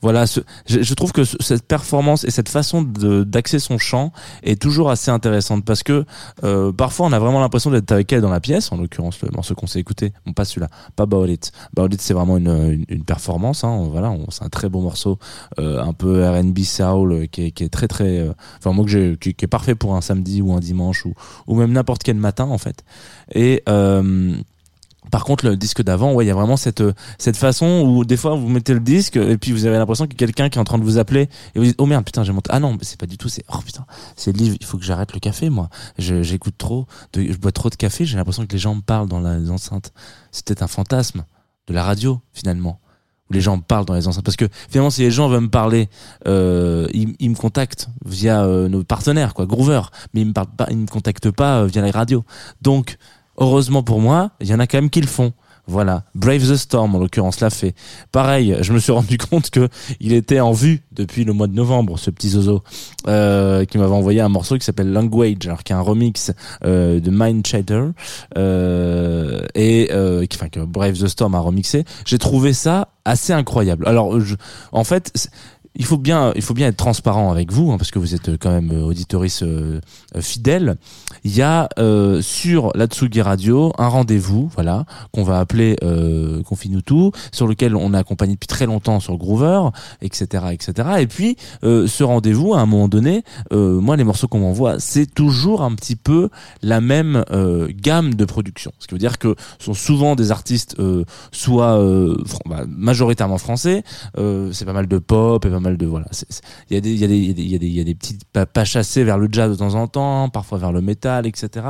voilà, 0.02 0.26
ce- 0.26 0.40
je, 0.66 0.80
je 0.82 0.94
trouve 0.94 1.12
que 1.12 1.24
ce- 1.24 1.36
cette 1.40 1.66
performance 1.66 2.24
et 2.24 2.30
cette 2.30 2.48
façon 2.48 2.82
d'axer 2.82 3.58
son 3.58 3.76
chant 3.78 4.12
est 4.42 4.60
toujours 4.60 4.90
assez 4.90 5.10
intéressante 5.10 5.64
parce 5.64 5.82
que 5.82 6.04
euh, 6.44 6.72
parfois 6.72 7.06
on 7.06 7.12
a 7.12 7.18
vraiment 7.18 7.40
l'impression 7.40 7.70
d'être 7.70 7.92
avec 7.92 8.12
elle 8.12 8.20
dans 8.22 8.30
la 8.30 8.40
pièce, 8.40 8.72
en 8.72 8.76
l'occurrence 8.76 9.20
le 9.22 9.28
morceau 9.34 9.54
qu'on 9.54 9.66
s'est 9.66 9.80
écouté, 9.80 10.12
bon 10.26 10.32
pas 10.32 10.44
celui-là, 10.44 10.68
pas 10.96 11.02
About 11.04 11.26
It. 11.26 11.52
About 11.76 11.88
It 11.92 12.00
c'est 12.00 12.14
vraiment 12.14 12.36
une, 12.36 12.48
une, 12.48 12.84
une 12.88 13.04
performance, 13.04 13.64
hein, 13.64 13.88
voilà, 13.90 14.14
c'est 14.30 14.44
un 14.44 14.48
très 14.48 14.68
beau 14.68 14.80
morceau, 14.80 15.18
euh, 15.58 15.82
un 15.82 15.92
peu 15.92 16.26
R&B 16.28 16.60
soul 16.60 17.12
euh, 17.12 17.26
qui 17.26 17.46
est, 17.46 17.50
qui 17.50 17.64
est 17.64 17.68
très 17.68 17.88
très, 17.88 18.18
euh, 18.20 18.32
enfin 18.58 18.72
moi 18.72 18.84
que 18.84 18.90
j'ai, 18.90 19.16
qui 19.18 19.30
est 19.30 19.46
parfait 19.48 19.74
pour 19.74 19.96
un 19.96 20.00
samedi 20.00 20.40
ou 20.40 20.52
un 20.54 20.60
dimanche 20.60 21.04
ou, 21.04 21.14
ou 21.46 21.54
même 21.56 21.72
n'importe 21.72 22.02
quel 22.02 22.16
matin 22.16 22.44
en 22.44 22.58
fait. 22.58 22.84
Et 23.34 23.62
euh, 23.68 24.34
par 25.10 25.24
contre, 25.24 25.46
le 25.46 25.56
disque 25.56 25.82
d'avant, 25.82 26.12
ouais, 26.12 26.24
il 26.24 26.28
y 26.28 26.30
a 26.30 26.34
vraiment 26.34 26.56
cette 26.56 26.82
cette 27.18 27.36
façon 27.36 27.82
où 27.86 28.04
des 28.04 28.16
fois 28.16 28.34
vous 28.34 28.48
mettez 28.48 28.74
le 28.74 28.80
disque 28.80 29.16
et 29.16 29.38
puis 29.38 29.52
vous 29.52 29.64
avez 29.64 29.78
l'impression 29.78 30.04
a 30.04 30.08
quelqu'un 30.08 30.48
qui 30.48 30.58
est 30.58 30.60
en 30.60 30.64
train 30.64 30.78
de 30.78 30.84
vous 30.84 30.98
appeler 30.98 31.28
et 31.54 31.58
vous 31.58 31.64
dites 31.64 31.76
oh 31.78 31.86
merde 31.86 32.04
putain 32.04 32.22
j'ai 32.22 32.32
monté 32.32 32.50
ah 32.52 32.60
non 32.60 32.76
c'est 32.82 32.98
pas 32.98 33.06
du 33.06 33.16
tout 33.16 33.28
c'est 33.28 33.44
oh 33.52 33.58
putain 33.64 33.86
c'est 34.16 34.36
livre 34.36 34.56
il 34.60 34.66
faut 34.66 34.78
que 34.78 34.84
j'arrête 34.84 35.12
le 35.12 35.20
café 35.20 35.48
moi 35.50 35.68
j'écoute 35.98 36.54
trop 36.58 36.86
je 37.14 37.36
bois 37.36 37.52
trop 37.52 37.70
de 37.70 37.76
café 37.76 38.04
j'ai 38.04 38.16
l'impression 38.16 38.46
que 38.46 38.52
les 38.52 38.58
gens 38.58 38.74
me 38.74 38.82
parlent 38.82 39.08
dans 39.08 39.20
la- 39.20 39.38
les 39.38 39.50
enceintes 39.50 39.92
c'est 40.32 40.44
peut-être 40.44 40.62
un 40.62 40.68
fantasme 40.68 41.24
de 41.66 41.74
la 41.74 41.82
radio 41.82 42.20
finalement 42.32 42.80
où 43.30 43.32
les 43.32 43.40
gens 43.40 43.58
parlent 43.60 43.84
dans 43.84 43.94
les 43.94 44.08
enceintes. 44.08 44.24
Parce 44.24 44.36
que 44.36 44.48
finalement, 44.68 44.90
si 44.90 45.02
les 45.02 45.10
gens 45.12 45.28
veulent 45.28 45.42
me 45.42 45.48
parler, 45.48 45.88
euh, 46.26 46.88
ils, 46.92 47.30
me 47.30 47.36
contactent 47.36 47.88
via 48.04 48.42
euh, 48.42 48.68
nos 48.68 48.82
partenaires, 48.82 49.34
quoi, 49.34 49.46
Groover, 49.46 49.82
mais 50.12 50.22
ils 50.22 50.26
me 50.26 50.32
parlent 50.32 50.48
ils 50.68 50.76
me 50.76 50.88
contactent 50.88 51.30
pas 51.30 51.60
euh, 51.60 51.66
via 51.66 51.80
les 51.82 51.92
radios. 51.92 52.24
Donc, 52.60 52.98
heureusement 53.40 53.82
pour 53.82 54.00
moi, 54.00 54.30
il 54.40 54.48
y 54.48 54.54
en 54.54 54.60
a 54.60 54.66
quand 54.66 54.78
même 54.78 54.90
qui 54.90 55.00
le 55.00 55.06
font. 55.06 55.32
Voilà, 55.66 56.02
Brave 56.16 56.40
the 56.40 56.56
Storm 56.56 56.96
en 56.96 56.98
l'occurrence 56.98 57.38
l'a 57.38 57.48
fait. 57.50 57.74
Pareil, 58.10 58.56
je 58.60 58.72
me 58.72 58.80
suis 58.80 58.90
rendu 59.00 59.18
compte 59.18 59.50
que 59.50 59.68
il 60.00 60.12
était 60.12 60.40
en 60.40 60.50
vue 60.50 60.82
depuis 60.90 61.24
le 61.24 61.32
mois 61.32 61.46
de 61.46 61.54
novembre, 61.54 61.96
ce 61.96 62.10
petit 62.10 62.30
zozo, 62.30 62.64
euh, 63.06 63.64
qui 63.64 63.78
m'avait 63.78 63.92
envoyé 63.92 64.20
un 64.20 64.28
morceau 64.28 64.58
qui 64.58 64.64
s'appelle 64.64 64.92
Language, 64.92 65.46
alors 65.46 65.62
qui 65.62 65.72
est 65.72 65.76
un 65.76 65.80
remix 65.80 66.32
euh, 66.64 66.98
de 66.98 67.10
Mind 67.12 67.46
euh, 68.36 69.40
et 69.54 69.90
euh, 69.92 70.26
qui, 70.26 70.36
enfin 70.36 70.48
que 70.48 70.60
Brave 70.60 70.98
the 70.98 71.06
Storm 71.06 71.36
a 71.36 71.40
remixé. 71.40 71.84
J'ai 72.04 72.18
trouvé 72.18 72.52
ça 72.52 72.88
assez 73.04 73.32
incroyable. 73.32 73.86
Alors, 73.86 74.20
je, 74.20 74.34
en 74.72 74.84
fait. 74.84 75.30
Il 75.76 75.84
faut 75.84 75.98
bien, 75.98 76.32
il 76.34 76.42
faut 76.42 76.54
bien 76.54 76.68
être 76.68 76.76
transparent 76.76 77.30
avec 77.30 77.52
vous, 77.52 77.70
hein, 77.70 77.78
parce 77.78 77.90
que 77.90 77.98
vous 77.98 78.14
êtes 78.14 78.36
quand 78.38 78.50
même 78.50 78.72
euh, 78.72 78.82
auditorice 78.82 79.42
euh, 79.42 79.80
euh, 80.16 80.20
fidèle. 80.20 80.76
Il 81.22 81.34
y 81.34 81.42
a 81.42 81.68
euh, 81.78 82.20
sur 82.22 82.72
la 82.74 82.86
Tsugi 82.86 83.22
Radio 83.22 83.72
un 83.78 83.86
rendez-vous, 83.86 84.50
voilà, 84.54 84.84
qu'on 85.12 85.22
va 85.22 85.38
appeler 85.38 85.76
euh, 85.84 86.42
Confine-nous 86.42 86.82
tout, 86.82 87.12
sur 87.30 87.46
lequel 87.46 87.76
on 87.76 87.94
est 87.94 87.96
accompagné 87.96 88.34
depuis 88.34 88.48
très 88.48 88.66
longtemps 88.66 88.98
sur 88.98 89.16
Groover, 89.16 89.68
etc., 90.02 90.46
etc. 90.50 90.88
Et 90.98 91.06
puis 91.06 91.36
euh, 91.62 91.86
ce 91.86 92.02
rendez-vous, 92.02 92.54
à 92.54 92.60
un 92.60 92.66
moment 92.66 92.88
donné, 92.88 93.22
euh, 93.52 93.80
moi 93.80 93.96
les 93.96 94.04
morceaux 94.04 94.26
qu'on 94.26 94.40
m'envoie, 94.40 94.80
c'est 94.80 95.06
toujours 95.06 95.62
un 95.62 95.74
petit 95.76 95.96
peu 95.96 96.30
la 96.62 96.80
même 96.80 97.24
euh, 97.30 97.68
gamme 97.72 98.14
de 98.14 98.24
production. 98.24 98.72
Ce 98.80 98.88
qui 98.88 98.94
veut 98.94 98.98
dire 98.98 99.18
que 99.18 99.36
ce 99.58 99.66
sont 99.66 99.74
souvent 99.74 100.16
des 100.16 100.32
artistes 100.32 100.74
euh, 100.80 101.04
soit 101.30 101.78
euh, 101.78 102.16
bah, 102.46 102.64
majoritairement 102.68 103.38
français, 103.38 103.84
euh, 104.18 104.50
c'est 104.52 104.64
pas 104.64 104.72
mal 104.72 104.88
de 104.88 104.98
pop 104.98 105.44
et 105.44 105.48
pas 105.48 105.59
mal 105.60 105.76
de 105.76 105.86
voilà. 105.86 106.06
Il 106.70 106.74
y 106.74 106.76
a 106.76 106.80
des 106.80 106.92
il 106.92 106.98
y 106.98 107.04
a 107.04 107.06
des 107.08 107.16
il 107.16 107.48
y 107.48 107.54
a 107.54 107.58
des 107.58 107.66
il 107.66 107.72
y 107.74 107.80
a 107.80 107.84
des, 107.84 107.94
petites 107.94 108.24
pas, 108.24 108.46
pas 108.46 108.64
vers 108.96 109.18
le 109.18 109.28
jazz 109.30 109.50
de 109.50 109.56
temps 109.56 109.74
en 109.74 109.86
temps, 109.86 110.28
parfois 110.28 110.58
vers 110.58 110.72
le 110.72 110.80
métal, 110.80 111.26
etc. 111.26 111.66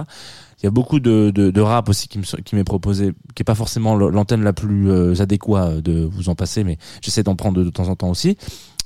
Il 0.62 0.66
y 0.66 0.66
a 0.66 0.70
beaucoup 0.70 1.00
de, 1.00 1.30
de, 1.30 1.60
rap 1.60 1.88
aussi 1.88 2.06
qui 2.06 2.18
me 2.18 2.22
sont- 2.22 2.36
qui 2.44 2.54
m'est 2.54 2.64
proposé, 2.64 3.12
qui 3.34 3.42
est 3.42 3.44
pas 3.44 3.54
forcément 3.54 3.96
l'antenne 3.96 4.42
la 4.42 4.52
plus 4.52 4.90
euh, 4.90 5.14
adéquate 5.20 5.78
de 5.80 6.04
vous 6.04 6.28
en 6.28 6.34
passer, 6.34 6.64
mais 6.64 6.76
j'essaie 7.00 7.22
d'en 7.22 7.34
prendre 7.34 7.56
de, 7.58 7.64
de 7.64 7.70
temps 7.70 7.88
en 7.88 7.96
temps 7.96 8.10
aussi. 8.10 8.36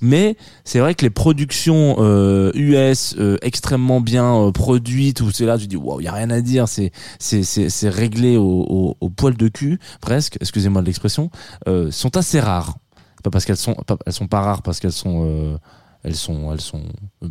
Mais 0.01 0.37
c'est 0.65 0.81
vrai 0.81 0.95
que 0.95 1.03
les 1.03 1.11
productions 1.11 1.97
euh, 1.99 2.53
US 2.55 3.15
euh, 3.19 3.39
extrêmement 3.43 4.01
bien 4.01 4.35
euh, 4.37 4.53
produites 4.53 5.21
où 5.21 5.31
c'est 5.31 5.47
là 5.47 5.57
tu 5.57 5.67
dis 5.67 5.77
waouh 5.77 6.01
il 6.01 6.05
y 6.05 6.09
a 6.09 6.13
rien 6.13 6.31
à 6.31 6.41
dire 6.41 6.69
c'est 6.69 6.93
c'est 7.19 7.89
réglé 7.89 8.37
au, 8.37 8.97
au, 9.01 9.09
poil 9.11 9.37
de 9.37 9.49
cul 9.49 9.79
presque 10.01 10.37
excusez-moi 10.41 10.83
de 10.83 10.87
l'expression 10.87 11.31
euh, 11.69 11.91
sont 11.91 12.17
assez 12.17 12.41
rares 12.41 12.77
pas 13.25 13.31
parce 13.31 13.45
qu'elles 13.45 13.57
sont 13.57 13.75
pas, 13.75 13.97
elles 14.07 14.13
sont 14.13 14.29
pas 14.29 14.41
rares 14.41 14.63
parce 14.63 14.79
qu'elles 14.79 14.93
sont 14.93 15.25
euh, 15.27 15.57
elles 16.05 16.15
sont 16.15 16.53
elles 16.53 16.61
sont 16.61 16.83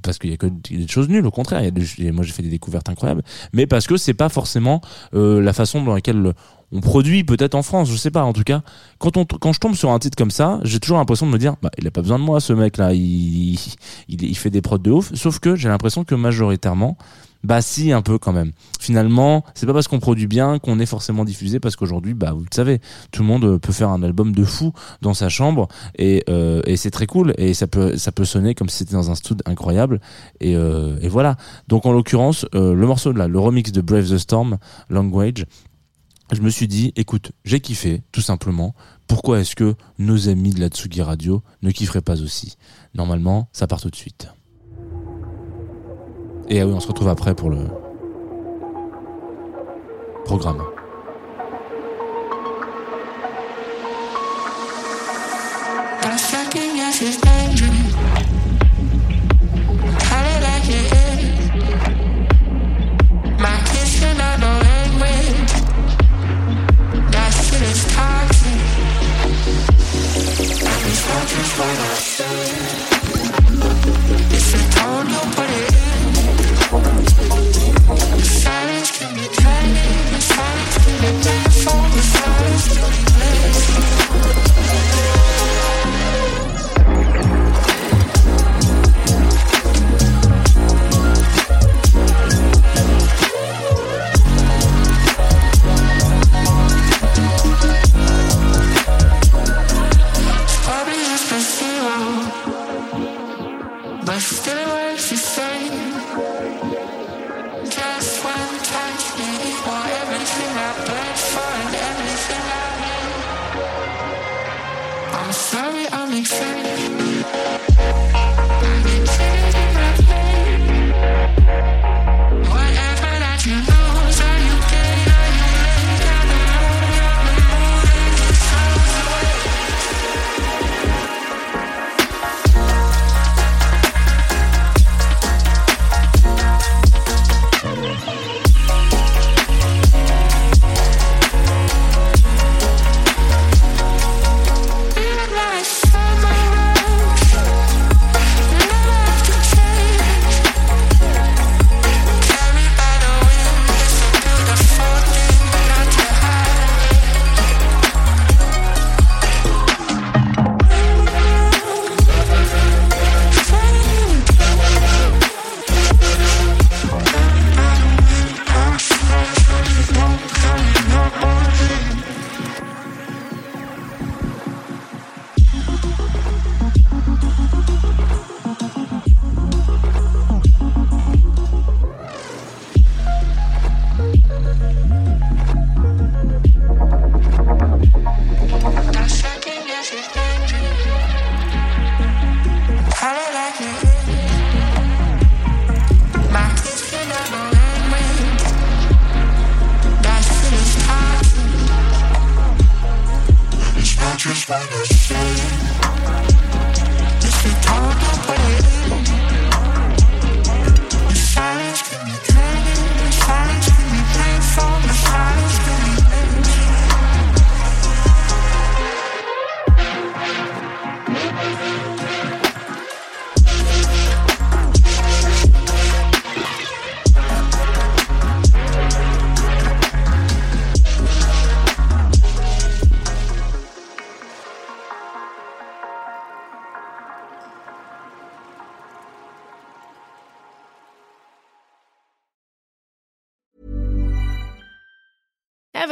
parce 0.01 0.17
qu'il 0.17 0.31
y 0.31 0.33
a 0.33 0.37
que 0.37 0.47
des 0.47 0.87
choses 0.87 1.07
nulles 1.07 1.25
au 1.27 1.31
contraire. 1.31 1.61
Il 1.63 2.11
moi 2.11 2.23
j'ai 2.25 2.33
fait 2.33 2.41
des 2.43 2.49
découvertes 2.49 2.89
incroyables. 2.89 3.21
Mais 3.53 3.67
parce 3.67 3.85
que 3.87 3.95
c'est 3.97 4.15
pas 4.15 4.29
forcément 4.29 4.81
euh, 5.13 5.39
la 5.41 5.53
façon 5.53 5.83
dans 5.83 5.93
laquelle 5.93 6.19
le- 6.19 6.33
on 6.75 6.81
produit 6.81 7.23
peut-être 7.23 7.53
en 7.53 7.61
France 7.61 7.91
je 7.91 7.95
sais 7.95 8.09
pas. 8.09 8.23
En 8.23 8.33
tout 8.33 8.43
cas 8.43 8.63
quand 8.97 9.15
on 9.17 9.25
quand 9.25 9.53
je 9.53 9.59
tombe 9.59 9.75
sur 9.75 9.91
un 9.91 9.99
titre 9.99 10.17
comme 10.17 10.31
ça 10.31 10.59
j'ai 10.63 10.79
toujours 10.79 10.97
l'impression 10.97 11.27
de 11.27 11.31
me 11.31 11.37
dire 11.37 11.55
bah 11.61 11.69
il 11.77 11.85
a 11.87 11.91
pas 11.91 12.01
besoin 12.01 12.17
de 12.17 12.23
moi 12.23 12.39
ce 12.41 12.51
mec 12.53 12.77
là 12.77 12.93
il 12.93 13.53
il, 13.53 14.23
il 14.23 14.35
fait 14.37 14.49
des 14.49 14.61
prods 14.61 14.79
de 14.79 14.89
ouf. 14.91 15.13
Sauf 15.13 15.37
que 15.39 15.55
j'ai 15.55 15.69
l'impression 15.69 16.03
que 16.03 16.15
majoritairement 16.15 16.97
bah 17.43 17.61
si 17.61 17.91
un 17.91 18.01
peu 18.01 18.17
quand 18.17 18.33
même. 18.33 18.51
Finalement, 18.79 19.43
c'est 19.53 19.65
pas 19.65 19.73
parce 19.73 19.87
qu'on 19.87 19.99
produit 19.99 20.27
bien 20.27 20.59
qu'on 20.59 20.79
est 20.79 20.85
forcément 20.85 21.25
diffusé 21.25 21.59
parce 21.59 21.75
qu'aujourd'hui, 21.75 22.13
bah 22.13 22.31
vous 22.31 22.41
le 22.41 22.53
savez, 22.53 22.79
tout 23.11 23.21
le 23.21 23.27
monde 23.27 23.57
peut 23.59 23.73
faire 23.73 23.89
un 23.89 24.01
album 24.03 24.33
de 24.33 24.43
fou 24.43 24.73
dans 25.01 25.13
sa 25.13 25.29
chambre 25.29 25.67
et, 25.97 26.23
euh, 26.29 26.61
et 26.65 26.77
c'est 26.77 26.91
très 26.91 27.05
cool 27.05 27.33
et 27.37 27.53
ça 27.53 27.67
peut 27.67 27.97
ça 27.97 28.11
peut 28.11 28.25
sonner 28.25 28.55
comme 28.55 28.69
si 28.69 28.77
c'était 28.77 28.93
dans 28.93 29.11
un 29.11 29.15
studio 29.15 29.43
incroyable 29.45 29.99
et, 30.39 30.55
euh, 30.55 30.97
et 31.01 31.09
voilà. 31.09 31.35
Donc 31.67 31.85
en 31.85 31.91
l'occurrence, 31.91 32.45
euh, 32.55 32.73
le 32.73 32.87
morceau 32.87 33.13
de 33.13 33.17
là, 33.17 33.27
le 33.27 33.39
remix 33.39 33.71
de 33.71 33.81
Brave 33.81 34.09
the 34.09 34.17
Storm, 34.17 34.57
Language, 34.89 35.45
je 36.31 36.41
me 36.41 36.49
suis 36.49 36.67
dit, 36.67 36.93
écoute, 36.95 37.31
j'ai 37.45 37.59
kiffé, 37.59 38.01
tout 38.11 38.21
simplement. 38.21 38.73
Pourquoi 39.07 39.41
est-ce 39.41 39.55
que 39.55 39.75
nos 39.99 40.29
amis 40.29 40.51
de 40.51 40.59
la 40.59 40.69
Tsugi 40.69 41.01
Radio 41.01 41.43
ne 41.61 41.71
kifferaient 41.71 42.01
pas 42.01 42.21
aussi? 42.21 42.57
Normalement, 42.95 43.49
ça 43.51 43.67
part 43.67 43.81
tout 43.81 43.89
de 43.89 43.95
suite. 43.95 44.29
Et 46.53 46.61
ah 46.61 46.67
oui, 46.67 46.73
on 46.75 46.79
se 46.79 46.87
retrouve 46.87 47.07
après 47.07 47.33
pour 47.33 47.49
le 47.49 47.57
programme. 50.23 50.61